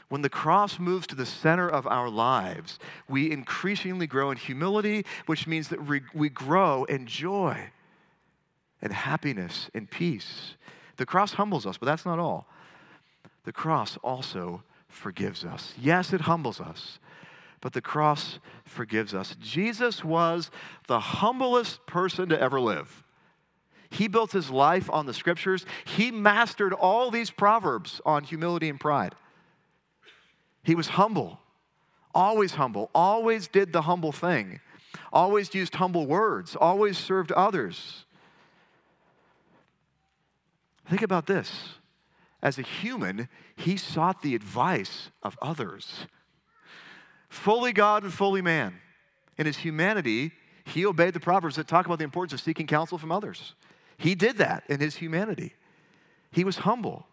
When 0.08 0.22
the 0.22 0.28
cross 0.28 0.80
moves 0.80 1.06
to 1.08 1.14
the 1.14 1.26
center 1.26 1.68
of 1.68 1.86
our 1.86 2.08
lives, 2.08 2.80
we 3.08 3.30
increasingly 3.30 4.08
grow 4.08 4.32
in 4.32 4.36
humility, 4.36 5.04
which 5.26 5.46
means 5.46 5.68
that 5.68 5.80
we 6.14 6.28
grow 6.28 6.84
in 6.84 7.06
joy 7.06 7.70
and 8.82 8.92
happiness 8.92 9.70
and 9.72 9.88
peace. 9.88 10.56
The 10.96 11.06
cross 11.06 11.34
humbles 11.34 11.64
us, 11.64 11.78
but 11.78 11.86
that's 11.86 12.04
not 12.04 12.18
all. 12.18 12.48
The 13.44 13.52
cross 13.52 13.96
also 14.02 14.64
forgives 14.90 15.44
us. 15.44 15.74
Yes, 15.78 16.12
it 16.12 16.22
humbles 16.22 16.60
us, 16.60 16.98
but 17.60 17.72
the 17.72 17.80
cross 17.80 18.38
forgives 18.64 19.14
us. 19.14 19.36
Jesus 19.40 20.04
was 20.04 20.50
the 20.86 21.00
humblest 21.00 21.86
person 21.86 22.28
to 22.28 22.40
ever 22.40 22.60
live. 22.60 23.02
He 23.90 24.06
built 24.06 24.32
his 24.32 24.50
life 24.50 24.88
on 24.90 25.06
the 25.06 25.14
scriptures. 25.14 25.66
He 25.84 26.10
mastered 26.10 26.72
all 26.72 27.10
these 27.10 27.30
proverbs 27.30 28.00
on 28.06 28.24
humility 28.24 28.68
and 28.68 28.78
pride. 28.78 29.14
He 30.62 30.74
was 30.74 30.88
humble, 30.88 31.40
always 32.14 32.52
humble, 32.52 32.90
always 32.94 33.48
did 33.48 33.72
the 33.72 33.82
humble 33.82 34.12
thing, 34.12 34.60
always 35.12 35.54
used 35.54 35.74
humble 35.74 36.06
words, 36.06 36.54
always 36.54 36.98
served 36.98 37.32
others. 37.32 38.04
Think 40.88 41.02
about 41.02 41.26
this 41.26 41.74
as 42.42 42.58
a 42.58 42.62
human, 42.62 43.28
he 43.56 43.76
sought 43.76 44.22
the 44.22 44.34
advice 44.34 45.10
of 45.22 45.38
others. 45.42 46.06
Fully 47.28 47.72
God 47.72 48.02
and 48.02 48.12
fully 48.12 48.42
man. 48.42 48.74
In 49.38 49.46
his 49.46 49.58
humanity, 49.58 50.32
he 50.64 50.86
obeyed 50.86 51.14
the 51.14 51.20
Proverbs 51.20 51.56
that 51.56 51.68
talk 51.68 51.86
about 51.86 51.98
the 51.98 52.04
importance 52.04 52.32
of 52.32 52.40
seeking 52.40 52.66
counsel 52.66 52.98
from 52.98 53.12
others. 53.12 53.54
He 53.96 54.14
did 54.14 54.38
that 54.38 54.64
in 54.68 54.80
his 54.80 54.96
humanity. 54.96 55.54
He 56.30 56.44
was 56.44 56.58
humble 56.58 57.06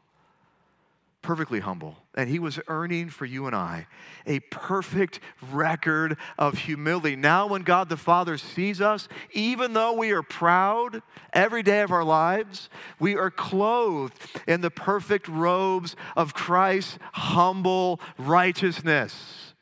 perfectly 1.28 1.60
humble, 1.60 1.98
and 2.16 2.30
he 2.30 2.40
was 2.40 2.58
earning 2.70 3.10
for 3.10 3.26
you 3.26 3.48
and 3.48 3.56
I 3.56 3.86
a 4.26 4.40
perfect 4.40 5.20
record 5.52 6.18
of 6.38 6.58
humility. 6.60 7.18
Now, 7.18 7.48
when 7.48 7.64
God 7.64 7.90
the 7.90 7.98
Father 7.98 8.38
sees 8.38 8.80
us, 8.80 9.10
even 9.34 9.74
though 9.74 9.92
we 9.92 10.12
are 10.12 10.24
proud 10.24 11.02
every 11.34 11.64
day 11.64 11.82
of 11.82 11.92
our 11.92 12.06
lives, 12.06 12.70
we 12.98 13.18
are 13.18 13.30
clothed 13.30 14.14
in 14.48 14.62
the 14.62 14.72
perfect 14.72 15.28
robes 15.28 15.98
of 16.16 16.34
Christ's 16.34 16.98
humble 17.12 18.00
righteousness. 18.18 19.54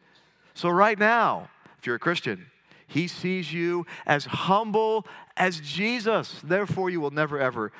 So, 0.53 0.69
right 0.69 0.99
now, 0.99 1.49
if 1.79 1.87
you're 1.87 1.95
a 1.95 1.99
Christian, 1.99 2.45
he 2.85 3.07
sees 3.07 3.51
you 3.51 3.87
as 4.05 4.25
humble 4.25 5.07
as 5.35 5.59
Jesus. 5.61 6.41
Therefore, 6.43 6.91
you 6.91 7.01
will 7.01 7.09
never, 7.09 7.39
ever 7.39 7.71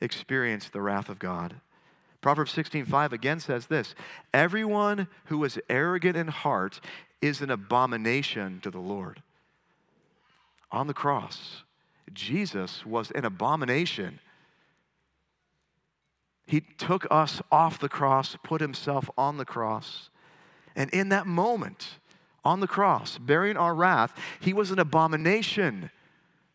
experience 0.00 0.68
the 0.68 0.80
wrath 0.80 1.08
of 1.08 1.18
God. 1.18 1.56
Proverbs 2.22 2.54
16:5 2.54 3.12
again 3.12 3.40
says 3.40 3.66
this, 3.66 3.94
everyone 4.32 5.08
who 5.26 5.44
is 5.44 5.58
arrogant 5.68 6.16
in 6.16 6.28
heart 6.28 6.80
is 7.20 7.42
an 7.42 7.50
abomination 7.50 8.60
to 8.62 8.70
the 8.70 8.78
Lord. 8.78 9.22
on 10.72 10.86
the 10.86 10.94
cross, 10.94 11.62
Jesus 12.12 12.84
was 12.84 13.10
an 13.12 13.24
abomination. 13.24 14.18
He 16.46 16.60
took 16.60 17.06
us 17.10 17.40
off 17.52 17.78
the 17.78 17.88
cross, 17.88 18.36
put 18.42 18.60
himself 18.60 19.08
on 19.16 19.36
the 19.36 19.44
cross. 19.44 20.10
And 20.74 20.90
in 20.90 21.10
that 21.10 21.26
moment, 21.26 21.98
on 22.44 22.60
the 22.60 22.66
cross, 22.66 23.18
bearing 23.18 23.56
our 23.56 23.74
wrath, 23.74 24.18
he 24.40 24.52
was 24.52 24.70
an 24.70 24.78
abomination 24.78 25.90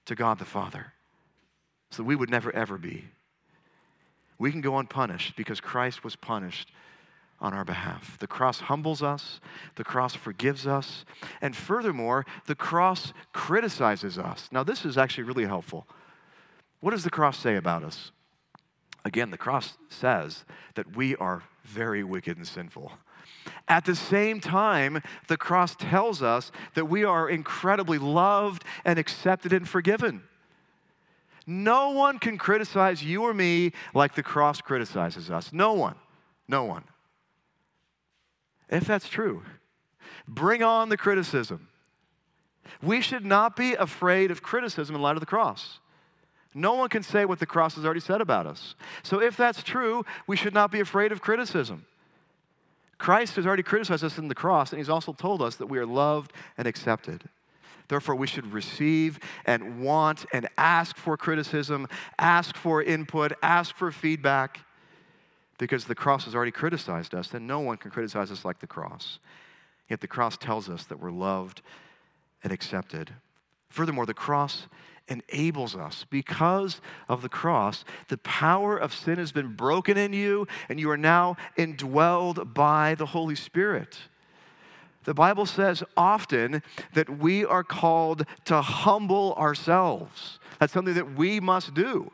to 0.05 0.15
God 0.15 0.39
the 0.39 0.45
Father. 0.45 0.93
So 1.91 2.03
we 2.03 2.15
would 2.15 2.29
never, 2.29 2.53
ever 2.53 2.77
be. 2.77 3.05
We 4.37 4.51
can 4.51 4.61
go 4.61 4.77
unpunished 4.77 5.35
because 5.35 5.59
Christ 5.59 6.03
was 6.03 6.15
punished 6.15 6.71
on 7.39 7.53
our 7.53 7.65
behalf. 7.65 8.17
The 8.19 8.27
cross 8.27 8.61
humbles 8.61 9.03
us, 9.03 9.39
the 9.75 9.83
cross 9.83 10.15
forgives 10.15 10.65
us, 10.65 11.05
and 11.41 11.55
furthermore, 11.55 12.25
the 12.47 12.55
cross 12.55 13.13
criticizes 13.33 14.17
us. 14.17 14.49
Now, 14.51 14.63
this 14.63 14.85
is 14.85 14.97
actually 14.97 15.25
really 15.25 15.45
helpful. 15.45 15.87
What 16.79 16.91
does 16.91 17.03
the 17.03 17.09
cross 17.09 17.37
say 17.37 17.55
about 17.55 17.83
us? 17.83 18.11
Again, 19.05 19.31
the 19.31 19.37
cross 19.37 19.77
says 19.89 20.45
that 20.75 20.95
we 20.95 21.15
are 21.15 21.43
very 21.63 22.03
wicked 22.03 22.37
and 22.37 22.47
sinful. 22.47 22.91
At 23.67 23.85
the 23.85 23.95
same 23.95 24.39
time, 24.39 25.01
the 25.27 25.37
cross 25.37 25.75
tells 25.75 26.21
us 26.21 26.51
that 26.73 26.85
we 26.85 27.03
are 27.03 27.29
incredibly 27.29 27.97
loved 27.97 28.63
and 28.83 28.97
accepted 28.97 29.53
and 29.53 29.67
forgiven. 29.67 30.23
No 31.47 31.91
one 31.91 32.19
can 32.19 32.37
criticize 32.37 33.01
you 33.01 33.23
or 33.23 33.33
me 33.33 33.71
like 33.93 34.15
the 34.15 34.21
cross 34.21 34.59
criticizes 34.59 35.31
us. 35.31 35.53
No 35.53 35.73
one. 35.73 35.95
No 36.47 36.65
one. 36.65 36.83
If 38.69 38.85
that's 38.85 39.07
true, 39.07 39.43
bring 40.27 40.61
on 40.61 40.89
the 40.89 40.97
criticism. 40.97 41.69
We 42.83 42.99
should 42.99 43.25
not 43.25 43.55
be 43.55 43.73
afraid 43.75 44.29
of 44.29 44.43
criticism 44.43 44.93
in 44.93 45.01
light 45.01 45.15
of 45.15 45.21
the 45.21 45.25
cross. 45.25 45.79
No 46.53 46.73
one 46.73 46.89
can 46.89 47.01
say 47.03 47.23
what 47.23 47.39
the 47.39 47.45
cross 47.45 47.75
has 47.75 47.85
already 47.85 48.01
said 48.01 48.19
about 48.19 48.45
us. 48.45 48.75
So, 49.03 49.21
if 49.21 49.37
that's 49.37 49.63
true, 49.63 50.05
we 50.25 50.35
should 50.35 50.53
not 50.53 50.71
be 50.71 50.79
afraid 50.79 51.11
of 51.11 51.21
criticism. 51.21 51.85
Christ 52.97 53.35
has 53.35 53.45
already 53.45 53.63
criticized 53.63 54.03
us 54.03 54.17
in 54.17 54.27
the 54.27 54.35
cross, 54.35 54.71
and 54.71 54.79
he's 54.79 54.89
also 54.89 55.13
told 55.13 55.41
us 55.41 55.55
that 55.57 55.67
we 55.67 55.77
are 55.77 55.85
loved 55.85 56.33
and 56.57 56.67
accepted. 56.67 57.29
Therefore, 57.87 58.15
we 58.15 58.27
should 58.27 58.51
receive 58.51 59.19
and 59.45 59.81
want 59.81 60.25
and 60.33 60.47
ask 60.57 60.97
for 60.97 61.15
criticism, 61.17 61.87
ask 62.19 62.55
for 62.55 62.83
input, 62.83 63.31
ask 63.41 63.75
for 63.75 63.91
feedback, 63.91 64.59
because 65.57 65.85
the 65.85 65.95
cross 65.95 66.25
has 66.25 66.35
already 66.35 66.51
criticized 66.51 67.15
us, 67.15 67.33
and 67.33 67.47
no 67.47 67.59
one 67.59 67.77
can 67.77 67.89
criticize 67.89 68.31
us 68.31 68.45
like 68.45 68.59
the 68.59 68.67
cross. 68.67 69.19
Yet 69.89 70.01
the 70.01 70.07
cross 70.07 70.37
tells 70.37 70.69
us 70.69 70.83
that 70.85 70.99
we're 70.99 71.11
loved 71.11 71.61
and 72.43 72.51
accepted. 72.51 73.13
Furthermore, 73.69 74.05
the 74.05 74.13
cross 74.13 74.67
enables 75.07 75.75
us. 75.75 76.05
Because 76.09 76.81
of 77.07 77.21
the 77.21 77.29
cross, 77.29 77.85
the 78.09 78.17
power 78.17 78.77
of 78.77 78.93
sin 78.93 79.17
has 79.17 79.31
been 79.31 79.55
broken 79.55 79.97
in 79.97 80.13
you, 80.13 80.47
and 80.69 80.79
you 80.79 80.89
are 80.89 80.97
now 80.97 81.37
indwelled 81.57 82.53
by 82.53 82.95
the 82.95 83.07
Holy 83.07 83.35
Spirit. 83.35 83.97
The 85.07 85.13
Bible 85.13 85.45
says 85.45 85.85
often 85.95 86.61
that 86.93 87.09
we 87.09 87.45
are 87.45 87.63
called 87.63 88.25
to 88.43 88.61
humble 88.61 89.35
ourselves. 89.35 90.37
That's 90.59 90.73
something 90.73 90.95
that 90.95 91.15
we 91.15 91.39
must 91.39 91.73
do. 91.73 92.11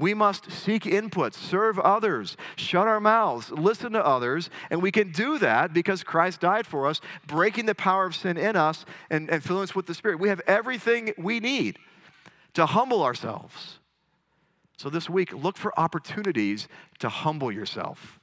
We 0.00 0.14
must 0.14 0.50
seek 0.50 0.84
input, 0.84 1.32
serve 1.32 1.78
others, 1.78 2.36
shut 2.56 2.88
our 2.88 2.98
mouths, 2.98 3.52
listen 3.52 3.92
to 3.92 4.04
others, 4.04 4.50
and 4.68 4.82
we 4.82 4.90
can 4.90 5.12
do 5.12 5.38
that 5.38 5.72
because 5.72 6.02
Christ 6.02 6.40
died 6.40 6.66
for 6.66 6.88
us, 6.88 7.00
breaking 7.28 7.66
the 7.66 7.74
power 7.76 8.06
of 8.06 8.16
sin 8.16 8.36
in 8.36 8.56
us 8.56 8.84
and, 9.10 9.30
and 9.30 9.40
filling 9.40 9.62
us 9.62 9.76
with 9.76 9.86
the 9.86 9.94
Spirit. 9.94 10.18
We 10.18 10.28
have 10.28 10.40
everything 10.48 11.14
we 11.18 11.38
need 11.38 11.78
to 12.54 12.66
humble 12.66 13.04
ourselves. 13.04 13.78
So 14.76 14.90
this 14.90 15.08
week, 15.08 15.32
look 15.32 15.56
for 15.56 15.72
opportunities 15.78 16.66
to 16.98 17.08
humble 17.08 17.52
yourself, 17.52 18.18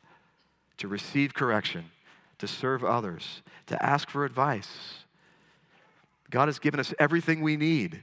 to 0.79 0.89
receive 0.89 1.33
correction, 1.33 1.91
to 2.39 2.47
serve 2.47 2.83
others, 2.83 3.41
to 3.67 3.83
ask 3.83 4.09
for 4.09 4.25
advice. 4.25 5.05
God 6.29 6.47
has 6.47 6.59
given 6.59 6.79
us 6.79 6.93
everything 6.99 7.41
we 7.41 7.57
need. 7.57 8.01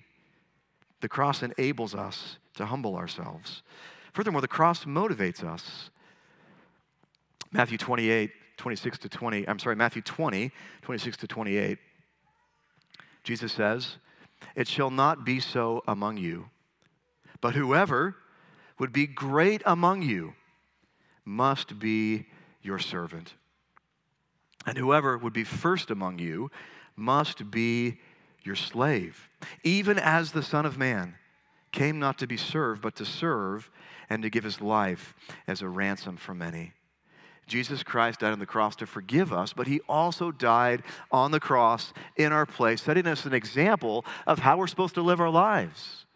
The 1.00 1.08
cross 1.08 1.42
enables 1.42 1.94
us 1.94 2.38
to 2.54 2.66
humble 2.66 2.96
ourselves. 2.96 3.62
Furthermore, 4.12 4.40
the 4.40 4.48
cross 4.48 4.84
motivates 4.84 5.42
us. 5.42 5.90
Matthew 7.50 7.78
28, 7.78 8.30
26 8.56 8.98
to 8.98 9.08
20, 9.08 9.48
I'm 9.48 9.58
sorry, 9.58 9.76
Matthew 9.76 10.02
20, 10.02 10.50
26 10.82 11.16
to 11.18 11.26
28. 11.26 11.78
Jesus 13.24 13.52
says, 13.52 13.96
It 14.56 14.68
shall 14.68 14.90
not 14.90 15.24
be 15.24 15.40
so 15.40 15.82
among 15.86 16.16
you, 16.16 16.48
but 17.40 17.54
whoever 17.54 18.16
would 18.78 18.92
be 18.92 19.06
great 19.06 19.62
among 19.66 20.02
you 20.02 20.34
must 21.24 21.78
be 21.78 22.26
your 22.62 22.78
servant. 22.78 23.34
And 24.66 24.78
whoever 24.78 25.18
would 25.18 25.32
be 25.32 25.44
first 25.44 25.90
among 25.90 26.18
you 26.18 26.50
must 26.96 27.50
be 27.50 27.98
your 28.44 28.56
slave, 28.56 29.28
even 29.64 29.98
as 29.98 30.32
the 30.32 30.42
Son 30.42 30.66
of 30.66 30.78
Man 30.78 31.14
came 31.70 31.98
not 31.98 32.18
to 32.18 32.26
be 32.26 32.36
served, 32.36 32.82
but 32.82 32.96
to 32.96 33.04
serve 33.04 33.70
and 34.10 34.22
to 34.22 34.30
give 34.30 34.44
his 34.44 34.60
life 34.60 35.14
as 35.46 35.62
a 35.62 35.68
ransom 35.68 36.16
for 36.16 36.34
many. 36.34 36.72
Jesus 37.46 37.82
Christ 37.82 38.20
died 38.20 38.32
on 38.32 38.38
the 38.38 38.46
cross 38.46 38.76
to 38.76 38.86
forgive 38.86 39.32
us, 39.32 39.52
but 39.52 39.66
he 39.66 39.80
also 39.88 40.30
died 40.30 40.82
on 41.10 41.32
the 41.32 41.40
cross 41.40 41.92
in 42.16 42.32
our 42.32 42.46
place, 42.46 42.82
setting 42.82 43.06
us 43.06 43.26
an 43.26 43.34
example 43.34 44.04
of 44.26 44.38
how 44.38 44.56
we're 44.56 44.66
supposed 44.66 44.94
to 44.94 45.02
live 45.02 45.20
our 45.20 45.30
lives. 45.30 46.06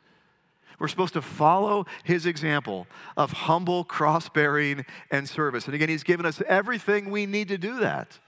We're 0.79 0.89
supposed 0.89 1.15
to 1.15 1.23
follow 1.23 1.87
his 2.05 2.27
example 2.27 2.87
of 3.17 3.33
humble 3.33 3.83
cross 3.83 4.29
bearing 4.29 4.85
and 5.11 5.29
service. 5.29 5.67
And 5.67 5.75
again, 5.75 5.89
he's 5.89 6.03
given 6.03 6.27
us 6.27 6.43
everything 6.47 7.11
we 7.11 7.27
need 7.27 7.49
to 7.49 7.59
do 7.59 7.79
that. 7.81 8.19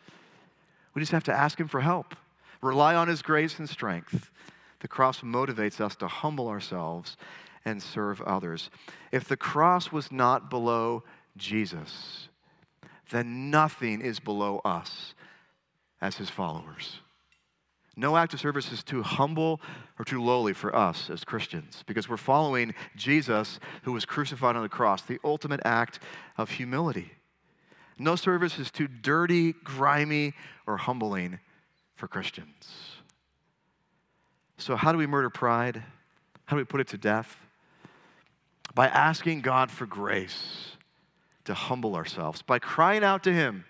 We 0.99 1.03
just 1.03 1.13
have 1.13 1.23
to 1.25 1.33
ask 1.33 1.61
him 1.61 1.69
for 1.69 1.81
help, 1.81 2.17
rely 2.61 2.97
on 2.97 3.07
his 3.07 3.23
grace 3.23 3.61
and 3.61 3.69
strength. 3.69 4.33
The 4.81 4.89
cross 4.89 5.21
motivates 5.21 5.81
us 5.81 5.95
to 5.95 6.09
humble 6.09 6.49
ourselves 6.49 7.17
and 7.65 7.81
serve 7.81 8.21
others. 8.23 8.69
If 9.13 9.29
the 9.29 9.37
cross 9.37 9.93
was 9.93 10.11
not 10.11 10.51
below 10.51 11.05
Jesus, 11.37 12.31
then 13.13 13.49
nothing 13.49 14.01
is 14.01 14.19
below 14.19 14.61
us 14.65 15.15
as 16.01 16.17
his 16.17 16.31
followers. 16.31 16.99
No 17.95 18.17
act 18.17 18.35
of 18.35 18.41
service 18.41 18.73
is 18.73 18.83
too 18.83 19.05
humble 19.05 19.61
or 20.01 20.05
too 20.05 20.21
lowly 20.21 20.53
for 20.53 20.75
us 20.75 21.11
as 21.11 21.23
Christians 21.23 21.85
because 21.87 22.09
we're 22.09 22.17
following 22.17 22.75
Jesus 22.97 23.61
who 23.85 23.93
was 23.93 24.05
crucified 24.05 24.57
on 24.57 24.63
the 24.63 24.69
cross, 24.69 25.03
the 25.03 25.21
ultimate 25.23 25.61
act 25.65 26.01
of 26.37 26.51
humility. 26.51 27.13
No 27.99 28.17
service 28.17 28.59
is 28.59 28.71
too 28.71 28.87
dirty, 28.87 29.53
grimy, 29.65 30.35
or 30.67 30.77
humbling 30.77 31.41
for 31.97 32.07
Christians. 32.07 32.95
So, 34.57 34.77
how 34.77 34.93
do 34.93 34.99
we 34.99 35.07
murder 35.07 35.31
pride? 35.31 35.83
How 36.47 36.57
do 36.57 36.61
we 36.61 36.65
put 36.65 36.81
it 36.81 36.89
to 36.89 36.99
death? 36.99 37.37
By 38.75 38.87
asking 38.87 39.41
God 39.41 39.71
for 39.71 39.87
grace 39.87 40.77
to 41.45 41.55
humble 41.55 41.97
ourselves, 41.97 42.43
by 42.43 42.59
crying 42.59 43.03
out 43.03 43.25
to 43.25 43.33
Him, 43.33 43.65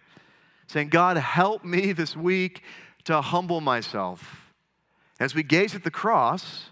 saying, 0.66 0.88
God, 0.88 1.16
help 1.16 1.64
me 1.64 1.92
this 1.92 2.16
week 2.16 2.62
to 3.04 3.20
humble 3.20 3.60
myself. 3.60 4.52
As 5.18 5.34
we 5.34 5.42
gaze 5.42 5.74
at 5.74 5.84
the 5.84 5.90
cross, 5.90 6.70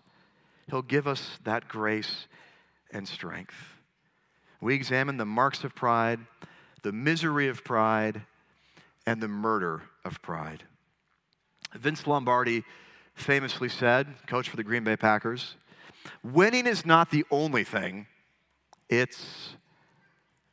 He'll 0.68 0.82
give 0.82 1.06
us 1.06 1.38
that 1.44 1.68
grace 1.68 2.26
and 2.90 3.06
strength. 3.06 3.54
We 4.60 4.74
examine 4.74 5.16
the 5.16 5.24
marks 5.24 5.64
of 5.64 5.74
pride, 5.74 6.20
the 6.86 6.92
misery 6.92 7.48
of 7.48 7.64
pride, 7.64 8.22
and 9.08 9.20
the 9.20 9.26
murder 9.26 9.82
of 10.04 10.22
pride. 10.22 10.62
Vince 11.74 12.06
Lombardi 12.06 12.62
famously 13.12 13.68
said, 13.68 14.06
coach 14.28 14.48
for 14.48 14.54
the 14.54 14.62
Green 14.62 14.84
Bay 14.84 14.96
Packers, 14.96 15.56
winning 16.22 16.64
is 16.64 16.86
not 16.86 17.10
the 17.10 17.24
only 17.28 17.64
thing, 17.64 18.06
it's 18.88 19.56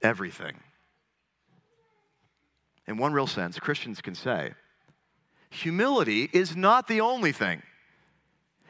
everything. 0.02 0.56
In 2.88 2.98
one 2.98 3.13
real 3.13 3.28
sense, 3.28 3.60
Christians 3.60 4.02
can 4.02 4.15
say, 4.15 4.54
humility 5.52 6.32
is 6.34 6.56
not 6.56 6.88
the 6.88 7.00
only 7.00 7.32
thing, 7.32 7.62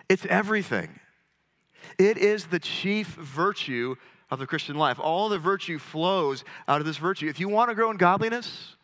it's 0.10 0.26
everything. 0.26 1.00
It 1.98 2.18
is 2.18 2.48
the 2.48 2.60
chief 2.60 3.08
virtue 3.16 3.96
of 4.32 4.40
the 4.40 4.48
Christian 4.48 4.76
life. 4.76 5.00
All 5.00 5.30
the 5.30 5.40
virtue 5.40 5.80
flows 5.80 6.44
out 6.68 6.80
of 6.80 6.86
this 6.86 6.98
virtue. 6.98 7.28
If 7.28 7.40
you 7.40 7.50
want 7.50 7.70
to 7.70 7.76
grow 7.76 7.92
in 7.92 7.98
godliness, 7.98 8.76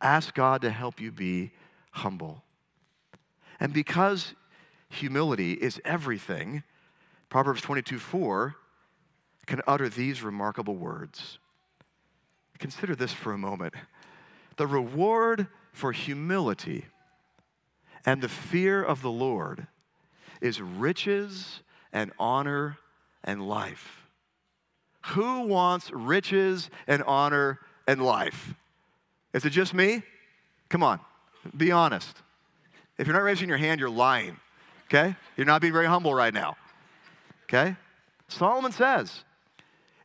ask 0.00 0.34
God 0.34 0.62
to 0.62 0.70
help 0.70 1.00
you 1.00 1.10
be 1.10 1.52
humble. 1.92 2.42
And 3.60 3.72
because 3.72 4.34
humility 4.88 5.52
is 5.52 5.80
everything, 5.84 6.62
Proverbs 7.28 7.62
22 7.62 7.98
4 7.98 8.56
can 9.46 9.60
utter 9.66 9.88
these 9.88 10.22
remarkable 10.22 10.76
words. 10.76 11.38
Consider 12.58 12.94
this 12.94 13.12
for 13.12 13.32
a 13.32 13.38
moment. 13.38 13.74
The 14.56 14.66
reward 14.66 15.48
for 15.72 15.92
humility 15.92 16.86
and 18.04 18.20
the 18.20 18.28
fear 18.28 18.82
of 18.82 19.02
the 19.02 19.10
Lord 19.10 19.66
is 20.40 20.60
riches 20.60 21.60
and 21.92 22.12
honor 22.18 22.78
and 23.24 23.46
life. 23.46 24.01
Who 25.06 25.42
wants 25.42 25.90
riches 25.90 26.70
and 26.86 27.02
honor 27.04 27.58
and 27.86 28.02
life? 28.02 28.54
Is 29.34 29.44
it 29.44 29.50
just 29.50 29.74
me? 29.74 30.02
Come 30.68 30.82
on, 30.82 31.00
be 31.56 31.72
honest. 31.72 32.16
If 32.98 33.06
you're 33.06 33.16
not 33.16 33.22
raising 33.22 33.48
your 33.48 33.58
hand, 33.58 33.80
you're 33.80 33.90
lying, 33.90 34.36
okay? 34.86 35.16
You're 35.36 35.46
not 35.46 35.60
being 35.60 35.72
very 35.72 35.86
humble 35.86 36.14
right 36.14 36.32
now, 36.32 36.56
okay? 37.44 37.76
Solomon 38.28 38.72
says, 38.72 39.24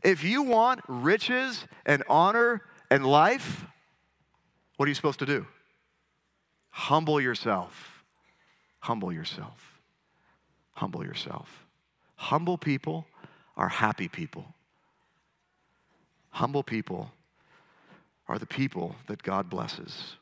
if 0.04 0.24
you 0.24 0.44
want 0.44 0.82
riches 0.88 1.66
and 1.86 2.04
honor 2.10 2.62
and 2.90 3.06
life, 3.06 3.66
what 4.78 4.86
are 4.86 4.90
you 4.90 4.96
supposed 4.96 5.20
to 5.20 5.26
do? 5.26 5.46
Humble 6.70 7.20
yourself. 7.20 8.04
Humble 8.80 9.12
yourself. 9.12 9.80
Humble 10.74 11.04
yourself. 11.04 11.66
Humble 12.16 12.58
people 12.58 13.08
are 13.56 13.70
happy 13.70 14.08
people. 14.08 14.54
Humble 16.38 16.62
people 16.62 17.10
are 18.28 18.38
the 18.38 18.46
people 18.46 18.96
that 19.08 19.24
God 19.24 19.50
blesses. 19.50 20.18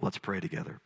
Let's 0.00 0.16
pray 0.16 0.40
together. 0.40 0.80